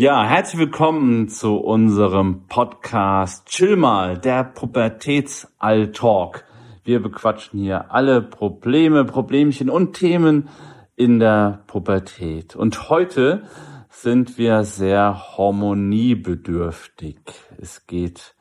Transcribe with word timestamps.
Ja, 0.00 0.24
herzlich 0.24 0.58
willkommen 0.58 1.28
zu 1.28 1.58
unserem 1.58 2.46
Podcast 2.46 3.46
Chill 3.48 3.76
mal, 3.76 4.16
der 4.16 4.44
Pubertätsalltalk. 4.44 6.46
Wir 6.84 7.02
bequatschen 7.02 7.60
hier 7.60 7.92
alle 7.92 8.22
Probleme, 8.22 9.04
Problemchen 9.04 9.68
und 9.68 9.92
Themen 9.92 10.48
in 10.96 11.18
der 11.18 11.64
Pubertät. 11.66 12.56
Und 12.56 12.88
heute 12.88 13.42
sind 13.90 14.38
wir 14.38 14.64
sehr 14.64 15.36
hormoniebedürftig. 15.36 17.18
Es 17.58 17.86
geht 17.86 18.36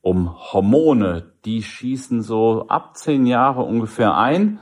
um 0.00 0.34
Hormone. 0.52 1.30
Die 1.44 1.62
schießen 1.62 2.22
so 2.22 2.66
ab 2.66 2.96
zehn 2.96 3.26
Jahre 3.26 3.62
ungefähr 3.62 4.16
ein 4.16 4.58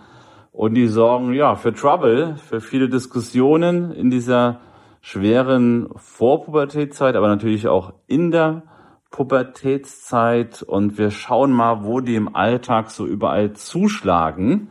und 0.52 0.74
die 0.74 0.88
sorgen 0.88 1.32
ja 1.32 1.55
für 1.55 1.73
Trouble, 1.73 2.37
für 2.37 2.60
viele 2.60 2.91
Diskussionen 2.91 3.91
in 3.91 4.10
dieser 4.10 4.60
schweren 5.02 5.88
Vorpubertätszeit, 5.97 7.16
aber 7.16 7.29
natürlich 7.29 7.69
auch 7.69 7.93
in 8.06 8.30
der 8.30 8.62
Pubertätszeit 9.10 10.62
und 10.62 10.97
wir 10.97 11.10
schauen 11.10 11.52
mal, 11.52 11.84
wo 11.84 12.01
die 12.01 12.15
im 12.15 12.34
Alltag 12.34 12.91
so 12.91 13.07
überall 13.07 13.52
zuschlagen. 13.52 14.70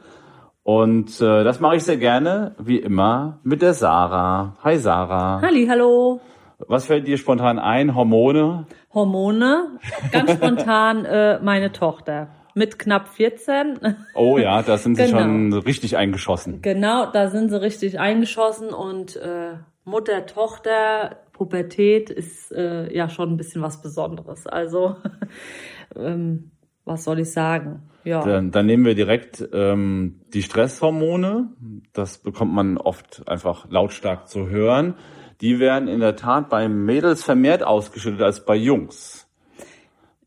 Und 0.64 1.22
äh, 1.22 1.44
das 1.44 1.60
mache 1.60 1.76
ich 1.76 1.84
sehr 1.84 1.98
gerne, 1.98 2.56
wie 2.58 2.78
immer, 2.78 3.40
mit 3.44 3.62
der 3.62 3.74
Sarah. 3.74 4.56
Hi 4.64 4.78
Sarah. 4.78 5.42
Halli, 5.42 5.68
hallo. 5.68 6.22
Was 6.68 6.86
fällt 6.86 7.08
dir 7.08 7.18
spontan 7.18 7.60
ein? 7.60 7.94
Hormone? 7.94 8.66
Hormone. 8.94 9.80
Ganz 10.12 10.32
spontan 10.34 11.06
äh, 11.06 11.40
meine 11.42 11.72
Tochter 11.72 12.30
mit 12.54 12.80
knapp 12.80 13.10
14. 13.10 13.80
Oh 14.16 14.38
ja, 14.38 14.62
da 14.62 14.78
sind 14.78 14.96
sie 14.96 15.06
genau. 15.08 15.20
schon 15.20 15.54
richtig 15.54 15.98
eingeschossen. 15.98 16.62
Genau, 16.62 17.12
da 17.12 17.30
sind 17.30 17.50
sie 17.50 17.62
richtig 17.62 18.00
eingeschossen 18.00 18.70
und 18.70 19.16
äh, 19.18 19.54
Mutter, 19.84 20.26
Tochter, 20.26 21.18
Pubertät 21.34 22.10
ist 22.10 22.52
äh, 22.52 22.94
ja 22.96 23.10
schon 23.10 23.32
ein 23.32 23.38
bisschen 23.38 23.62
was 23.62 23.82
Besonderes. 23.82 24.46
Also, 24.46 24.98
ähm, 25.96 26.52
was 26.86 27.04
soll 27.04 27.20
ich 27.20 27.32
sagen? 27.32 27.84
Ja. 28.04 28.24
Dann, 28.24 28.52
dann 28.52 28.66
nehmen 28.66 28.86
wir 28.86 28.96
direkt 28.96 29.48
ähm, 29.54 30.22
die 30.34 30.44
Stresshormone. 30.44 31.50
Das 31.94 32.20
bekommt 32.20 32.54
man 32.54 32.78
oft 32.78 33.28
einfach 33.28 33.70
lautstark 33.70 34.28
zu 34.28 34.50
hören. 34.50 34.96
Die 35.42 35.60
werden 35.60 35.88
in 35.88 36.00
der 36.00 36.16
Tat 36.16 36.50
bei 36.50 36.70
Mädels 36.70 37.24
vermehrt 37.24 37.64
ausgeschüttet 37.64 38.22
als 38.22 38.46
bei 38.46 38.56
Jungs. 38.56 39.28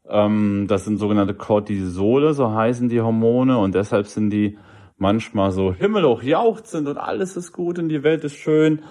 Ähm, 0.08 0.66
das 0.68 0.84
sind 0.84 0.98
sogenannte 0.98 1.34
Cortisole, 1.34 2.34
so 2.34 2.52
heißen 2.52 2.88
die 2.88 3.00
Hormone, 3.00 3.58
und 3.58 3.74
deshalb 3.74 4.06
sind 4.06 4.30
die 4.30 4.58
manchmal 4.96 5.50
so 5.50 5.72
himmelhoch 5.72 6.22
jauchzend 6.22 6.88
und 6.88 6.98
alles 6.98 7.36
ist 7.36 7.52
gut 7.52 7.78
und 7.78 7.88
die 7.88 8.02
Welt 8.02 8.24
ist 8.24 8.34
schön 8.34 8.82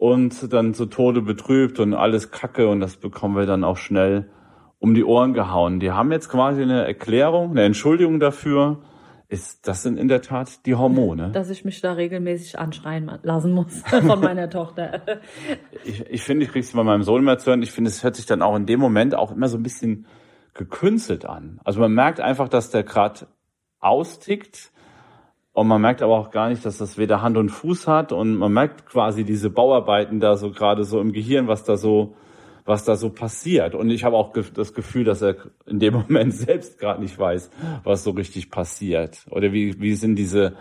und 0.00 0.50
dann 0.50 0.72
zu 0.72 0.86
Tode 0.86 1.20
betrübt 1.20 1.78
und 1.78 1.92
alles 1.92 2.30
Kacke 2.30 2.68
und 2.68 2.80
das 2.80 2.96
bekommen 2.96 3.36
wir 3.36 3.44
dann 3.44 3.64
auch 3.64 3.76
schnell 3.76 4.30
um 4.78 4.94
die 4.94 5.04
Ohren 5.04 5.34
gehauen. 5.34 5.78
Die 5.78 5.90
haben 5.90 6.10
jetzt 6.10 6.30
quasi 6.30 6.62
eine 6.62 6.86
Erklärung, 6.86 7.50
eine 7.50 7.64
Entschuldigung 7.64 8.18
dafür. 8.18 8.80
Ist, 9.28 9.68
das 9.68 9.82
sind 9.82 9.98
in 9.98 10.08
der 10.08 10.22
Tat 10.22 10.64
die 10.64 10.74
Hormone. 10.74 11.32
Dass 11.32 11.50
ich 11.50 11.66
mich 11.66 11.82
da 11.82 11.92
regelmäßig 11.92 12.58
anschreien 12.58 13.12
lassen 13.22 13.52
muss 13.52 13.82
von 13.84 14.20
meiner 14.20 14.48
Tochter. 14.48 15.02
Ich, 15.84 16.00
ich 16.08 16.22
finde, 16.22 16.46
ich 16.46 16.50
krieg's 16.50 16.72
bei 16.72 16.82
meinem 16.82 17.02
Sohn 17.02 17.20
immer 17.20 17.36
zu 17.36 17.50
hören. 17.50 17.62
Ich 17.62 17.70
finde, 17.70 17.90
es 17.90 18.02
hört 18.02 18.16
sich 18.16 18.24
dann 18.24 18.40
auch 18.40 18.56
in 18.56 18.64
dem 18.64 18.80
Moment 18.80 19.14
auch 19.14 19.30
immer 19.30 19.48
so 19.48 19.58
ein 19.58 19.62
bisschen 19.62 20.06
gekünstelt 20.54 21.26
an. 21.26 21.60
Also 21.62 21.78
man 21.78 21.92
merkt 21.92 22.20
einfach, 22.20 22.48
dass 22.48 22.70
der 22.70 22.84
gerade 22.84 23.26
austickt 23.80 24.72
und 25.52 25.66
man 25.66 25.80
merkt 25.80 26.02
aber 26.02 26.16
auch 26.18 26.30
gar 26.30 26.48
nicht, 26.48 26.64
dass 26.64 26.78
das 26.78 26.96
weder 26.98 27.22
Hand 27.22 27.36
und 27.36 27.48
Fuß 27.48 27.88
hat 27.88 28.12
und 28.12 28.36
man 28.36 28.52
merkt 28.52 28.86
quasi 28.86 29.24
diese 29.24 29.50
Bauarbeiten 29.50 30.20
da 30.20 30.36
so 30.36 30.50
gerade 30.50 30.84
so 30.84 31.00
im 31.00 31.12
Gehirn, 31.12 31.48
was 31.48 31.64
da 31.64 31.76
so 31.76 32.14
was 32.64 32.84
da 32.84 32.96
so 32.96 33.10
passiert. 33.10 33.74
Und 33.74 33.90
ich 33.90 34.04
habe 34.04 34.16
auch 34.16 34.32
das 34.32 34.74
Gefühl, 34.74 35.04
dass 35.04 35.22
er 35.22 35.36
in 35.66 35.80
dem 35.80 35.94
Moment 36.08 36.34
selbst 36.34 36.78
gerade 36.78 37.00
nicht 37.02 37.18
weiß, 37.18 37.50
was 37.84 38.04
so 38.04 38.12
richtig 38.12 38.50
passiert. 38.50 39.26
Oder 39.30 39.52
wie, 39.52 39.80
wie 39.80 39.94
sind 39.94 40.16
diese 40.16 40.56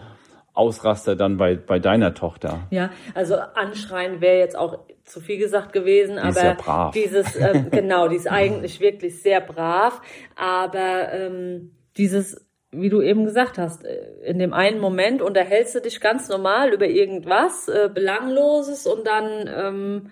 Ausraster 0.54 1.16
dann 1.16 1.38
bei, 1.38 1.56
bei 1.56 1.80
deiner 1.80 2.14
Tochter? 2.14 2.68
Ja, 2.72 2.90
also 3.14 3.36
anschreien 3.36 4.22
wäre 4.22 4.40
jetzt 4.40 4.58
auch 4.58 4.80
zu 5.06 5.22
viel 5.22 5.38
gesagt 5.38 5.72
gewesen, 5.74 6.16
die 6.16 6.22
aber 6.22 6.44
ja 6.44 6.92
dieses, 6.92 7.36
äh, 7.36 7.64
genau, 7.72 8.08
die 8.08 8.18
ist 8.18 8.30
eigentlich 8.30 8.80
wirklich 8.80 9.22
sehr 9.22 9.42
brav, 9.42 10.02
aber 10.36 11.14
ähm, 11.14 11.72
dieses 11.98 12.49
wie 12.72 12.90
du 12.90 13.02
eben 13.02 13.26
gesagt 13.26 13.58
hast, 13.58 13.86
äh, 13.86 13.98
in 14.24 14.40
dem 14.40 14.54
einen 14.54 14.80
Moment 14.80 15.22
unterhältst 15.22 15.76
du 15.76 15.82
dich 15.82 16.00
ganz 16.02 16.30
normal 16.30 16.74
über 16.74 16.88
irgendwas 16.88 17.68
äh, 17.68 17.90
Belangloses 17.94 18.86
und 18.86 19.08
dann 19.08 19.50
ähm, 19.54 20.12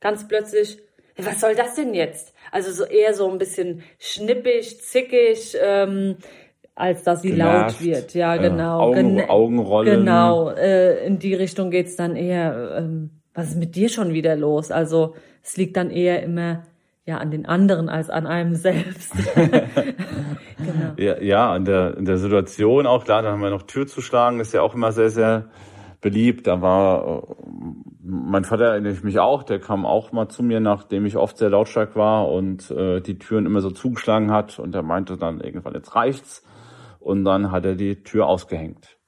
ganz 0.00 0.28
plötzlich, 0.28 0.78
was 1.16 1.40
soll 1.40 1.54
das 1.54 1.74
denn 1.74 1.94
jetzt? 1.94 2.34
Also 2.52 2.70
so 2.72 2.84
eher 2.84 3.14
so 3.14 3.30
ein 3.30 3.38
bisschen 3.38 3.82
schnippig, 3.98 4.80
zickig, 4.80 5.56
ähm, 5.60 6.16
als 6.74 7.02
dass 7.02 7.22
sie 7.22 7.30
Genervt, 7.30 7.80
laut 7.80 7.84
wird. 7.84 8.14
Ja, 8.14 8.36
äh, 8.36 8.38
genau. 8.38 8.80
Augen, 8.80 9.16
Gen 9.16 9.28
Augenrollen. 9.30 10.00
Genau, 10.00 10.50
äh, 10.50 11.04
in 11.06 11.18
die 11.18 11.34
Richtung 11.34 11.70
geht's 11.70 11.96
dann 11.96 12.14
eher, 12.14 12.76
ähm, 12.78 13.10
was 13.34 13.48
ist 13.48 13.56
mit 13.56 13.74
dir 13.74 13.88
schon 13.88 14.12
wieder 14.12 14.36
los? 14.36 14.70
Also 14.70 15.14
es 15.42 15.56
liegt 15.56 15.76
dann 15.76 15.90
eher 15.90 16.22
immer 16.22 16.64
ja 17.04 17.16
an 17.16 17.30
den 17.30 17.46
anderen 17.46 17.88
als 17.88 18.10
an 18.10 18.26
einem 18.26 18.54
selbst. 18.54 19.12
genau. 20.58 20.92
Ja, 20.96 21.20
ja, 21.20 21.56
in 21.56 21.64
der, 21.64 21.96
in 21.96 22.04
der 22.04 22.18
Situation 22.18 22.86
auch, 22.86 23.04
klar, 23.04 23.22
da 23.22 23.32
haben 23.32 23.42
wir 23.42 23.50
noch 23.50 23.62
Tür 23.62 23.86
zu 23.86 24.00
schlagen, 24.00 24.40
ist 24.40 24.52
ja 24.52 24.62
auch 24.62 24.74
immer 24.74 24.92
sehr, 24.92 25.10
sehr 25.10 25.50
beliebt. 26.00 26.46
Da 26.46 26.60
war 26.60 27.22
äh, 27.22 27.34
mein 28.02 28.44
Vater 28.44 28.66
erinnere 28.66 28.92
ich 28.92 29.02
mich 29.02 29.18
auch, 29.18 29.42
der 29.42 29.60
kam 29.60 29.84
auch 29.84 30.12
mal 30.12 30.28
zu 30.28 30.42
mir, 30.42 30.60
nachdem 30.60 31.06
ich 31.06 31.16
oft 31.16 31.38
sehr 31.38 31.50
lautstark 31.50 31.96
war 31.96 32.28
und 32.28 32.70
äh, 32.70 33.00
die 33.00 33.18
Türen 33.18 33.46
immer 33.46 33.60
so 33.60 33.70
zugeschlagen 33.70 34.30
hat 34.30 34.58
und 34.58 34.74
er 34.74 34.82
meinte 34.82 35.16
dann 35.16 35.40
irgendwann, 35.40 35.74
jetzt 35.74 35.94
reicht's. 35.94 36.44
Und 37.00 37.24
dann 37.24 37.52
hat 37.52 37.64
er 37.64 37.74
die 37.74 38.02
Tür 38.02 38.26
ausgehängt. 38.26 38.98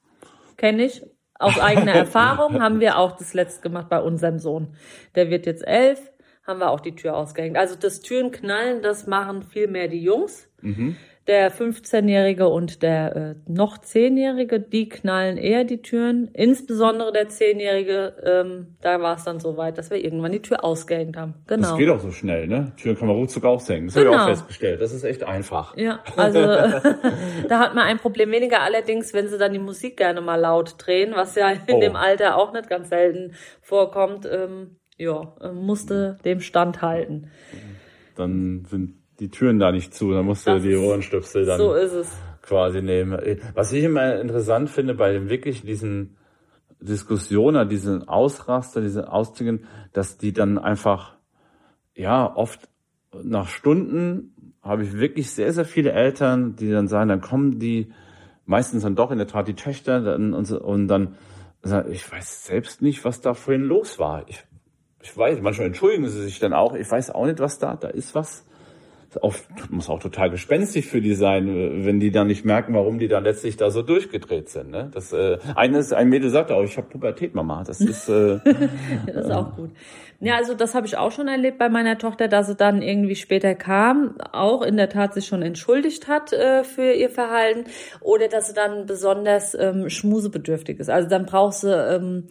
Kenne 0.57 0.85
ich. 0.85 1.03
Aus 1.39 1.59
eigener 1.59 1.93
Erfahrung 1.93 2.63
haben 2.63 2.81
wir 2.81 2.99
auch 2.99 3.17
das 3.17 3.35
letzte 3.35 3.63
gemacht 3.63 3.89
bei 3.89 4.01
unserem 4.01 4.39
Sohn. 4.39 4.75
Der 5.15 5.31
wird 5.31 5.47
jetzt 5.47 5.67
elf 5.67 6.11
haben 6.51 6.61
wir 6.61 6.71
auch 6.71 6.81
die 6.81 6.95
Tür 6.95 7.17
ausgehängt. 7.17 7.57
Also 7.57 7.77
das 7.77 8.01
Türenknallen, 8.01 8.83
das 8.83 9.07
machen 9.07 9.43
viel 9.43 9.69
mehr 9.69 9.89
die 9.89 10.03
Jungs. 10.03 10.49
Mhm. 10.61 10.97
Der 11.27 11.53
15-Jährige 11.53 12.49
und 12.49 12.83
der 12.83 13.15
äh, 13.15 13.35
noch 13.47 13.79
10-Jährige, 13.79 14.59
die 14.59 14.89
knallen 14.89 15.37
eher 15.37 15.65
die 15.65 15.83
Türen. 15.83 16.29
Insbesondere 16.33 17.13
der 17.13 17.29
10-Jährige, 17.29 18.15
ähm, 18.25 18.77
da 18.81 19.01
war 19.01 19.17
es 19.17 19.25
dann 19.25 19.39
so 19.39 19.57
weit, 19.57 19.79
dass 19.79 19.91
wir 19.91 20.03
irgendwann 20.03 20.33
die 20.33 20.41
Tür 20.41 20.65
ausgehängt 20.65 21.17
haben. 21.17 21.35
Genau. 21.47 21.69
Das 21.69 21.77
geht 21.77 21.89
auch 21.91 22.01
so 22.01 22.11
schnell, 22.11 22.47
ne? 22.47 22.73
Türen 22.77 22.97
kann 22.97 23.07
man 23.07 23.17
ruckzuck 23.17 23.45
aushängen. 23.45 23.87
Das 23.87 23.95
genau. 23.95 24.07
habe 24.07 24.15
ich 24.15 24.21
auch 24.21 24.27
genau. 24.27 24.37
festgestellt. 24.39 24.81
Das 24.81 24.93
ist 24.93 25.05
echt 25.05 25.23
einfach. 25.23 25.77
Ja, 25.77 26.01
also 26.17 26.41
da 27.49 27.59
hat 27.59 27.75
man 27.75 27.85
ein 27.85 27.99
Problem 27.99 28.31
weniger. 28.31 28.63
Allerdings, 28.63 29.13
wenn 29.13 29.29
sie 29.29 29.39
dann 29.39 29.53
die 29.53 29.59
Musik 29.59 29.99
gerne 29.99 30.23
mal 30.23 30.37
laut 30.37 30.75
drehen, 30.79 31.13
was 31.15 31.35
ja 31.35 31.51
in 31.51 31.77
oh. 31.77 31.81
dem 31.81 31.97
Alter 31.97 32.37
auch 32.37 32.53
nicht 32.53 32.69
ganz 32.69 32.89
selten 32.89 33.35
vorkommt, 33.61 34.27
ähm, 34.31 34.79
ja, 34.97 35.35
äh, 35.41 35.53
musste 35.53 36.19
dem 36.25 36.41
standhalten. 36.41 37.31
Dann 38.17 38.65
sind 38.67 39.00
die 39.21 39.29
Türen 39.29 39.59
da 39.59 39.71
nicht 39.71 39.95
zu, 39.95 40.13
dann 40.13 40.25
musste 40.25 40.55
das 40.55 40.63
die 40.63 40.77
Ohrenstöpsel 40.77 41.45
dann 41.45 41.59
so 41.59 41.75
quasi 42.43 42.83
nehmen. 42.83 43.19
Was 43.55 43.73
ich 43.73 43.85
immer 43.85 44.19
interessant 44.21 44.71
finde 44.71 44.95
bei 44.95 45.13
dem 45.13 45.29
wirklich 45.29 45.63
diesen 45.63 46.17
Diskussionen, 46.81 47.69
diesen 47.69 48.09
Ausraster, 48.09 48.81
diese 48.81 49.13
Auszügen, 49.13 49.67
dass 49.93 50.17
die 50.19 50.33
dann 50.33 50.59
einfach, 50.59 51.17
ja, 51.95 52.35
oft 52.35 52.69
nach 53.23 53.49
Stunden 53.49 54.35
habe 54.63 54.85
ich 54.85 54.95
wirklich 54.95 55.31
sehr, 55.31 55.53
sehr 55.53 55.65
viele 55.65 55.93
Eltern, 55.93 56.57
die 56.57 56.71
dann 56.71 56.89
sagen, 56.89 57.09
dann 57.09 57.21
kommen 57.21 57.59
die 57.59 57.93
meistens 58.47 58.83
dann 58.83 58.97
doch 58.97 59.11
in 59.11 59.19
der 59.19 59.27
Tat 59.27 59.47
die 59.47 59.55
Töchter 59.55 60.01
dann, 60.01 60.33
und, 60.33 60.51
und 60.51 60.89
dann 60.89 61.17
sagen, 61.63 61.93
ich 61.93 62.11
weiß 62.11 62.47
selbst 62.47 62.81
nicht, 62.83 63.05
was 63.05 63.21
da 63.21 63.35
vorhin 63.35 63.63
los 63.63 63.99
war. 63.99 64.25
Ich 64.29 64.45
ich 65.03 65.17
weiß, 65.17 65.41
manchmal 65.41 65.69
entschuldigen 65.69 66.09
sie 66.09 66.23
sich 66.23 66.39
dann 66.39 66.53
auch. 66.53 66.75
Ich 66.75 66.91
weiß 66.91 67.11
auch 67.11 67.27
nicht, 67.27 67.39
was 67.39 67.59
da, 67.59 67.77
da 67.77 67.89
ist 67.89 68.15
was. 68.15 68.47
Auch, 69.23 69.35
muss 69.71 69.89
auch 69.89 69.99
total 69.99 70.31
gespenstig 70.31 70.87
für 70.87 71.01
die 71.01 71.15
sein, 71.15 71.85
wenn 71.85 71.99
die 71.99 72.13
dann 72.13 72.29
nicht 72.29 72.45
merken, 72.45 72.75
warum 72.75 72.99
die 72.99 73.09
dann 73.09 73.25
letztlich 73.25 73.57
da 73.57 73.71
so 73.71 73.83
durchgedreht 73.83 74.49
sind. 74.49 74.71
Ne? 74.71 74.89
Das 74.93 75.13
äh, 75.13 75.39
eines, 75.57 75.93
ein 75.93 76.09
Mädel 76.09 76.31
sagt 76.31 76.53
auch, 76.53 76.63
ich 76.63 76.77
habe 76.77 76.89
Pubertät, 76.89 77.35
Mama. 77.35 77.65
Das 77.65 77.81
ist, 77.81 78.09
äh, 78.09 78.39
das 79.07 79.27
ist 79.27 79.31
auch 79.33 79.57
gut. 79.57 79.71
Ja, 80.21 80.37
also 80.37 80.55
das 80.55 80.75
habe 80.75 80.87
ich 80.87 80.99
auch 80.99 81.13
schon 81.13 81.29
erlebt 81.29 81.59
bei 81.59 81.71
meiner 81.71 81.97
Tochter, 81.97 82.29
dass 82.29 82.47
sie 82.47 82.55
dann 82.55 82.83
irgendwie 82.83 83.17
später 83.17 83.55
kam, 83.55 84.17
auch 84.33 84.61
in 84.61 84.77
der 84.77 84.91
Tat 84.91 85.15
sich 85.15 85.27
schon 85.27 85.41
entschuldigt 85.41 86.09
hat 86.09 86.35
äh, 86.35 86.63
für 86.63 86.93
ihr 86.93 87.09
Verhalten 87.09 87.65
oder 88.03 88.29
dass 88.29 88.49
sie 88.49 88.55
dann 88.55 88.85
besonders 88.85 89.55
ähm, 89.55 89.89
schmusebedürftig 89.89 90.79
ist. 90.79 90.91
Also 90.91 91.09
dann 91.09 91.25
braucht 91.25 91.55
sie 91.55 91.75
ähm, 91.75 92.29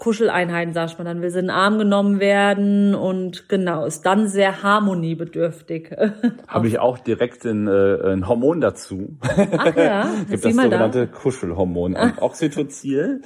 Kuscheleinheiten, 0.00 0.72
sag 0.72 0.88
ich 0.90 0.98
mal. 0.98 1.04
Dann 1.04 1.20
will 1.20 1.28
sie 1.28 1.40
in 1.40 1.46
den 1.46 1.50
Arm 1.50 1.78
genommen 1.78 2.20
werden 2.20 2.94
und 2.94 3.50
genau, 3.50 3.84
ist 3.84 4.06
dann 4.06 4.28
sehr 4.28 4.62
harmoniebedürftig. 4.62 5.90
Habe 6.48 6.68
ich 6.68 6.78
auch 6.78 6.98
direkt 6.98 7.44
ein, 7.44 7.68
äh, 7.68 8.12
ein 8.12 8.26
Hormon 8.26 8.62
dazu. 8.62 9.18
Ach 9.20 9.76
ja, 9.76 10.10
gibt 10.30 10.42
das 10.42 10.54
sogenannte 10.54 11.06
da. 11.06 11.12
Kuschelhormon, 11.12 11.96
ah. 11.96 12.14
Oxytocin. 12.18 13.22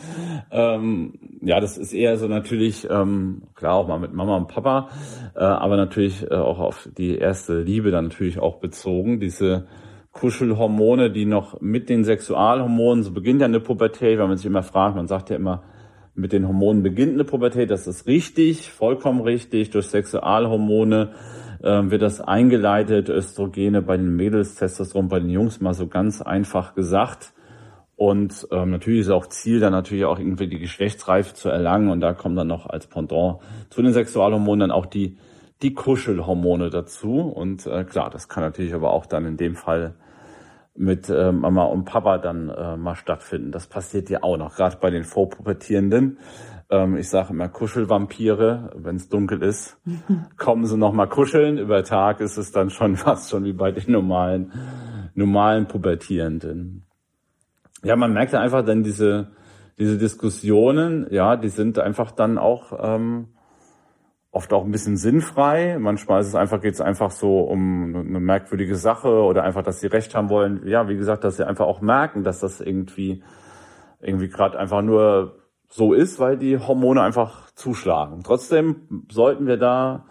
Ähm, 0.50 1.14
ja, 1.42 1.60
das 1.60 1.78
ist 1.78 1.92
eher 1.92 2.16
so 2.16 2.26
natürlich, 2.26 2.88
ähm, 2.90 3.42
klar 3.54 3.74
auch 3.74 3.86
mal 3.86 4.00
mit 4.00 4.12
Mama 4.12 4.36
und 4.36 4.48
Papa, 4.48 4.88
äh, 5.36 5.44
aber 5.44 5.76
natürlich 5.76 6.28
äh, 6.28 6.34
auch 6.34 6.58
auf 6.58 6.88
die 6.98 7.16
erste 7.16 7.60
Liebe 7.60 7.92
dann 7.92 8.08
natürlich 8.08 8.40
auch 8.40 8.56
bezogen. 8.56 9.20
Diese 9.20 9.68
Kuschelhormone, 10.10 11.12
die 11.12 11.24
noch 11.24 11.60
mit 11.60 11.88
den 11.88 12.02
Sexualhormonen, 12.02 13.04
so 13.04 13.12
beginnt 13.12 13.42
ja 13.42 13.46
eine 13.46 13.60
Pubertät, 13.60 14.18
wenn 14.18 14.26
man 14.26 14.38
sich 14.38 14.46
immer 14.46 14.64
fragt, 14.64 14.96
man 14.96 15.06
sagt 15.06 15.30
ja 15.30 15.36
immer, 15.36 15.62
mit 16.14 16.32
den 16.32 16.46
Hormonen 16.46 16.82
beginnt 16.82 17.14
eine 17.14 17.24
Pubertät, 17.24 17.70
das 17.70 17.86
ist 17.86 18.06
richtig, 18.06 18.70
vollkommen 18.70 19.20
richtig, 19.20 19.70
durch 19.70 19.86
Sexualhormone 19.86 21.10
äh, 21.62 21.90
wird 21.90 22.02
das 22.02 22.20
eingeleitet, 22.20 23.08
Östrogene 23.08 23.82
bei 23.82 23.96
den 23.96 24.14
Mädels, 24.14 24.54
Testosteron 24.54 25.08
bei 25.08 25.18
den 25.18 25.30
Jungs, 25.30 25.60
mal 25.60 25.74
so 25.74 25.88
ganz 25.88 26.22
einfach 26.22 26.74
gesagt. 26.74 27.32
Und 27.96 28.48
ähm, 28.50 28.70
natürlich 28.70 29.00
ist 29.00 29.10
auch 29.10 29.26
Ziel, 29.26 29.60
dann 29.60 29.72
natürlich 29.72 30.04
auch 30.04 30.18
irgendwie 30.18 30.48
die 30.48 30.58
Geschlechtsreife 30.58 31.34
zu 31.34 31.48
erlangen. 31.48 31.90
Und 31.90 32.00
da 32.00 32.12
kommen 32.12 32.36
dann 32.36 32.48
noch 32.48 32.66
als 32.66 32.86
Pendant 32.86 33.38
zu 33.70 33.82
den 33.82 33.92
Sexualhormonen 33.92 34.60
dann 34.60 34.70
auch 34.72 34.86
die, 34.86 35.16
die 35.62 35.74
Kuschelhormone 35.74 36.70
dazu. 36.70 37.20
Und 37.20 37.66
äh, 37.66 37.84
klar, 37.84 38.10
das 38.10 38.28
kann 38.28 38.42
natürlich 38.42 38.74
aber 38.74 38.92
auch 38.92 39.06
dann 39.06 39.26
in 39.26 39.36
dem 39.36 39.54
Fall 39.54 39.94
mit 40.76 41.08
äh, 41.08 41.30
Mama 41.32 41.64
und 41.64 41.84
Papa 41.84 42.18
dann 42.18 42.48
äh, 42.48 42.76
mal 42.76 42.96
stattfinden. 42.96 43.52
Das 43.52 43.66
passiert 43.66 44.10
ja 44.10 44.22
auch 44.22 44.36
noch, 44.36 44.56
gerade 44.56 44.76
bei 44.80 44.90
den 44.90 45.04
Vorpubertierenden. 45.04 46.18
Ähm, 46.70 46.96
ich 46.96 47.08
sage 47.08 47.30
immer 47.30 47.48
Kuschelvampire, 47.48 48.72
wenn 48.76 48.96
es 48.96 49.08
dunkel 49.08 49.42
ist, 49.42 49.78
kommen 50.36 50.66
sie 50.66 50.76
noch 50.76 50.92
mal 50.92 51.06
kuscheln. 51.06 51.58
Über 51.58 51.84
Tag 51.84 52.20
ist 52.20 52.36
es 52.36 52.50
dann 52.50 52.70
schon 52.70 52.96
fast 52.96 53.30
schon 53.30 53.44
wie 53.44 53.52
bei 53.52 53.70
den 53.70 53.92
normalen, 53.92 54.52
normalen 55.14 55.66
Pubertierenden. 55.66 56.84
Ja, 57.84 57.96
man 57.96 58.12
merkt 58.12 58.32
ja 58.32 58.40
einfach 58.40 58.64
dann 58.64 58.82
diese, 58.82 59.28
diese 59.78 59.98
Diskussionen, 59.98 61.06
ja, 61.10 61.36
die 61.36 61.50
sind 61.50 61.78
einfach 61.78 62.10
dann 62.10 62.38
auch 62.38 62.72
ähm, 62.80 63.28
oft 64.34 64.52
auch 64.52 64.64
ein 64.64 64.72
bisschen 64.72 64.96
sinnfrei. 64.96 65.78
Manchmal 65.78 66.20
ist 66.20 66.26
es 66.28 66.34
einfach, 66.34 66.60
geht 66.60 66.74
es 66.74 66.80
einfach 66.80 67.12
so 67.12 67.40
um 67.40 67.94
eine 67.94 68.20
merkwürdige 68.20 68.74
Sache 68.74 69.08
oder 69.08 69.44
einfach, 69.44 69.62
dass 69.62 69.80
sie 69.80 69.86
recht 69.86 70.14
haben 70.14 70.28
wollen. 70.28 70.66
Ja, 70.66 70.88
wie 70.88 70.96
gesagt, 70.96 71.22
dass 71.22 71.36
sie 71.36 71.46
einfach 71.46 71.66
auch 71.66 71.80
merken, 71.80 72.24
dass 72.24 72.40
das 72.40 72.60
irgendwie, 72.60 73.22
irgendwie 74.00 74.28
gerade 74.28 74.58
einfach 74.58 74.82
nur 74.82 75.36
so 75.68 75.92
ist, 75.92 76.18
weil 76.18 76.36
die 76.36 76.58
Hormone 76.58 77.00
einfach 77.02 77.50
zuschlagen. 77.52 78.22
Trotzdem 78.24 79.06
sollten 79.10 79.46
wir 79.46 79.56
da 79.56 80.04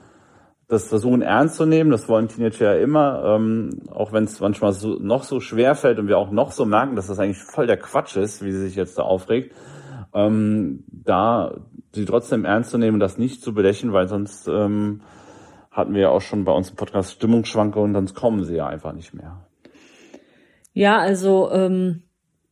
das 0.69 0.87
versuchen 0.87 1.21
ernst 1.21 1.57
zu 1.57 1.65
nehmen. 1.65 1.91
Das 1.91 2.07
wollen 2.07 2.29
Teenager 2.29 2.75
ja 2.75 2.81
immer, 2.81 3.23
ähm, 3.25 3.81
auch 3.91 4.13
wenn 4.13 4.23
es 4.23 4.39
manchmal 4.39 4.71
so, 4.71 4.97
noch 4.99 5.23
so 5.23 5.41
schwer 5.41 5.75
fällt 5.75 5.99
und 5.99 6.07
wir 6.07 6.17
auch 6.17 6.31
noch 6.31 6.51
so 6.51 6.65
merken, 6.65 6.95
dass 6.95 7.07
das 7.07 7.19
eigentlich 7.19 7.43
voll 7.43 7.67
der 7.67 7.77
Quatsch 7.77 8.15
ist, 8.15 8.43
wie 8.43 8.53
sie 8.53 8.61
sich 8.61 8.75
jetzt 8.75 8.97
da 8.97 9.03
aufregt. 9.03 9.53
Ähm, 10.13 10.83
da 10.87 11.55
sie 11.93 12.05
trotzdem 12.05 12.45
ernst 12.45 12.71
zu 12.71 12.77
nehmen 12.77 12.99
das 12.99 13.17
nicht 13.17 13.41
zu 13.41 13.53
belächeln, 13.53 13.93
weil 13.93 14.07
sonst 14.07 14.47
ähm, 14.47 15.01
hatten 15.71 15.93
wir 15.93 16.01
ja 16.01 16.09
auch 16.09 16.21
schon 16.21 16.45
bei 16.45 16.51
uns 16.51 16.69
im 16.69 16.75
Podcast 16.75 17.13
Stimmungsschwankungen, 17.13 17.93
sonst 17.93 18.13
kommen 18.13 18.43
sie 18.43 18.55
ja 18.55 18.67
einfach 18.67 18.93
nicht 18.93 19.13
mehr. 19.13 19.47
Ja, 20.73 20.97
also 20.97 21.51
ähm, 21.51 22.03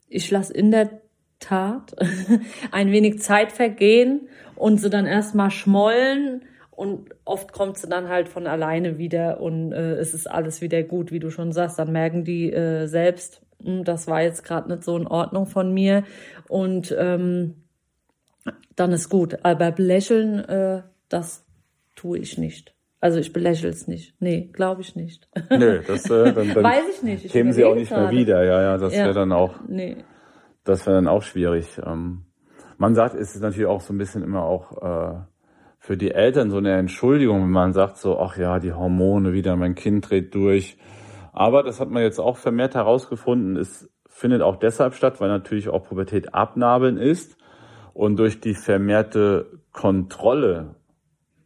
ich 0.07 0.29
lasse 0.31 0.53
in 0.53 0.71
der 0.71 1.01
Tat 1.39 1.95
ein 2.71 2.91
wenig 2.91 3.19
Zeit 3.19 3.51
vergehen 3.51 4.27
und 4.55 4.77
sie 4.77 4.89
dann 4.89 5.05
erstmal 5.05 5.51
schmollen 5.51 6.43
und 6.69 7.09
oft 7.25 7.51
kommt 7.51 7.77
sie 7.77 7.87
dann 7.87 8.09
halt 8.09 8.29
von 8.29 8.47
alleine 8.47 8.97
wieder 8.97 9.39
und 9.39 9.71
äh, 9.71 9.93
es 9.93 10.13
ist 10.13 10.29
alles 10.29 10.61
wieder 10.61 10.83
gut, 10.83 11.11
wie 11.11 11.19
du 11.19 11.29
schon 11.29 11.51
sagst. 11.51 11.77
Dann 11.77 11.91
merken 11.91 12.23
die 12.23 12.51
äh, 12.51 12.87
selbst, 12.87 13.41
das 13.83 14.07
war 14.07 14.21
jetzt 14.21 14.43
gerade 14.43 14.69
nicht 14.69 14.83
so 14.83 14.97
in 14.97 15.07
Ordnung 15.07 15.45
von 15.45 15.73
mir 15.73 16.03
und 16.47 16.95
ähm, 16.97 17.55
dann 18.75 18.91
ist 18.91 19.09
gut. 19.09 19.39
Aber 19.43 19.71
belächeln, 19.71 20.39
äh, 20.39 20.81
das 21.09 21.45
tue 21.95 22.19
ich 22.19 22.37
nicht. 22.37 22.73
Also 22.99 23.19
ich 23.19 23.33
belächle 23.33 23.69
es 23.69 23.87
nicht. 23.87 24.15
Nee, 24.19 24.49
glaube 24.53 24.81
ich 24.81 24.95
nicht. 24.95 25.27
Nee, 25.49 25.79
das 25.87 26.05
äh, 26.09 26.33
dann, 26.33 26.47
dann 26.53 26.63
weiß 26.63 26.83
ich 26.95 27.03
nicht. 27.03 27.25
Ich 27.25 27.31
kämen 27.31 27.51
sie 27.51 27.65
auch 27.65 27.75
nicht 27.75 27.89
gerade. 27.89 28.03
mehr 28.03 28.11
wieder. 28.11 28.43
Ja, 28.43 28.61
ja, 28.61 28.77
das 28.77 28.93
ja. 28.93 29.05
wäre 29.05 29.13
dann 29.13 29.31
auch. 29.31 29.55
Nee. 29.67 29.97
Das 30.63 30.85
wäre 30.85 30.97
dann 30.97 31.07
auch 31.07 31.23
schwierig. 31.23 31.79
Ähm, 31.83 32.25
man 32.77 32.93
sagt, 32.93 33.15
es 33.15 33.35
ist 33.35 33.41
natürlich 33.41 33.67
auch 33.67 33.81
so 33.81 33.93
ein 33.93 33.97
bisschen 33.97 34.23
immer 34.23 34.43
auch 34.43 34.81
äh, 34.81 35.19
für 35.79 35.97
die 35.97 36.11
Eltern 36.11 36.51
so 36.51 36.57
eine 36.57 36.77
Entschuldigung, 36.77 37.41
wenn 37.41 37.49
man 37.49 37.73
sagt 37.73 37.97
so, 37.97 38.19
ach 38.19 38.37
ja, 38.37 38.59
die 38.59 38.73
Hormone 38.73 39.33
wieder, 39.33 39.55
mein 39.55 39.73
Kind 39.73 40.09
dreht 40.09 40.35
durch. 40.35 40.77
Aber 41.33 41.63
das 41.63 41.79
hat 41.79 41.89
man 41.89 42.03
jetzt 42.03 42.19
auch 42.19 42.37
vermehrt 42.37 42.75
herausgefunden, 42.75 43.57
es 43.57 43.89
findet 44.07 44.41
auch 44.41 44.57
deshalb 44.57 44.93
statt, 44.93 45.19
weil 45.19 45.29
natürlich 45.29 45.69
auch 45.69 45.83
Pubertät 45.83 46.33
abnabeln 46.33 46.97
ist 46.97 47.37
und 47.93 48.17
durch 48.17 48.39
die 48.41 48.53
vermehrte 48.53 49.59
Kontrolle 49.71 50.75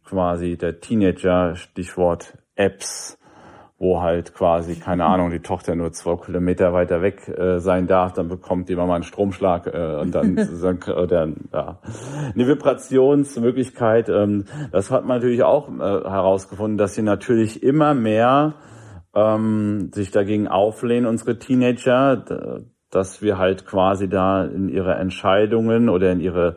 quasi 0.04 0.56
der 0.56 0.80
Teenager, 0.80 1.54
Stichwort 1.54 2.38
Apps, 2.54 3.18
wo 3.78 4.00
halt 4.00 4.34
quasi, 4.34 4.76
keine 4.76 5.04
Ahnung, 5.04 5.30
die 5.30 5.40
Tochter 5.40 5.74
nur 5.74 5.92
zwei 5.92 6.16
Kilometer 6.16 6.72
weiter 6.72 7.02
weg 7.02 7.28
äh, 7.28 7.58
sein 7.58 7.86
darf, 7.86 8.14
dann 8.14 8.28
bekommt 8.28 8.70
die 8.70 8.74
Mama 8.74 8.94
einen 8.94 9.04
Stromschlag 9.04 9.66
äh, 9.66 9.96
und 10.00 10.14
dann 10.14 10.38
oder, 10.96 11.28
ja, 11.52 11.78
eine 12.34 12.46
Vibrationsmöglichkeit. 12.46 14.08
Ähm, 14.08 14.46
das 14.72 14.90
hat 14.90 15.04
man 15.04 15.18
natürlich 15.18 15.42
auch 15.42 15.68
äh, 15.68 15.80
herausgefunden, 15.80 16.78
dass 16.78 16.94
sie 16.94 17.02
natürlich 17.02 17.62
immer 17.62 17.92
mehr 17.92 18.54
ähm, 19.16 19.90
sich 19.92 20.12
dagegen 20.12 20.46
auflehnen, 20.46 21.06
unsere 21.06 21.38
Teenager 21.38 22.64
dass 22.90 23.20
wir 23.20 23.36
halt 23.36 23.66
quasi 23.66 24.08
da 24.08 24.44
in 24.44 24.68
ihre 24.68 24.94
Entscheidungen 24.94 25.88
oder 25.88 26.12
in 26.12 26.20
ihre 26.20 26.56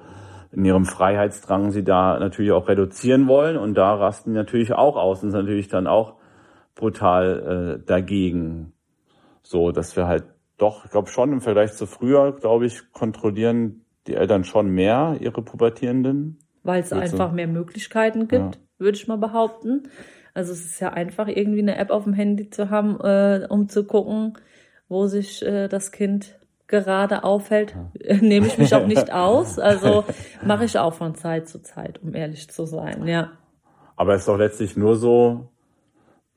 in 0.51 0.65
ihrem 0.65 0.85
Freiheitsdrang 0.85 1.69
sie 1.69 1.83
da 1.83 2.17
natürlich 2.17 2.51
auch 2.51 2.67
reduzieren 2.67 3.27
wollen 3.27 3.55
und 3.55 3.75
da 3.75 3.93
rasten 3.93 4.33
natürlich 4.33 4.73
auch 4.73 4.95
aus 4.95 5.21
und 5.21 5.29
sind 5.29 5.41
natürlich 5.41 5.67
dann 5.67 5.85
auch 5.85 6.15
brutal 6.73 7.77
äh, 7.81 7.85
dagegen. 7.85 8.73
So, 9.43 9.71
dass 9.71 9.95
wir 9.95 10.07
halt 10.07 10.23
doch, 10.57 10.85
ich 10.85 10.91
glaube 10.91 11.09
schon 11.09 11.33
im 11.33 11.41
Vergleich 11.41 11.73
zu 11.73 11.85
früher, 11.85 12.31
glaube 12.31 12.65
ich, 12.65 12.91
kontrollieren 12.93 13.85
die 14.07 14.15
Eltern 14.15 14.43
schon 14.43 14.69
mehr 14.69 15.17
ihre 15.19 15.43
Pubertierenden. 15.43 16.39
Weil 16.63 16.81
es 16.81 16.91
einfach 16.91 17.31
mehr 17.31 17.47
Möglichkeiten 17.47 18.27
gibt, 18.27 18.55
ja. 18.55 18.61
würde 18.79 18.97
ich 18.97 19.07
mal 19.07 19.19
behaupten. 19.19 19.83
Also 20.33 20.53
es 20.53 20.65
ist 20.65 20.79
ja 20.79 20.93
einfach 20.93 21.27
irgendwie 21.27 21.61
eine 21.61 21.77
App 21.77 21.89
auf 21.91 22.03
dem 22.03 22.13
Handy 22.13 22.49
zu 22.49 22.69
haben, 22.69 22.99
äh, 23.01 23.45
um 23.49 23.69
zu 23.69 23.83
gucken, 23.85 24.37
wo 24.87 25.07
sich 25.07 25.45
äh, 25.45 25.67
das 25.67 25.91
Kind 25.91 26.39
gerade 26.67 27.23
aufhält, 27.23 27.75
ja. 27.99 28.15
nehme 28.17 28.47
ich 28.47 28.57
mich 28.57 28.73
auch 28.75 28.85
nicht 28.85 29.11
aus. 29.13 29.59
Also 29.59 30.05
mache 30.45 30.65
ich 30.65 30.77
auch 30.77 30.93
von 30.93 31.15
Zeit 31.15 31.47
zu 31.47 31.61
Zeit, 31.61 32.01
um 32.01 32.13
ehrlich 32.15 32.49
zu 32.49 32.65
sein, 32.65 33.07
ja. 33.07 33.31
Aber 33.95 34.13
es 34.13 34.21
ist 34.21 34.27
doch 34.27 34.37
letztlich 34.37 34.77
nur 34.77 34.95
so, 34.95 35.49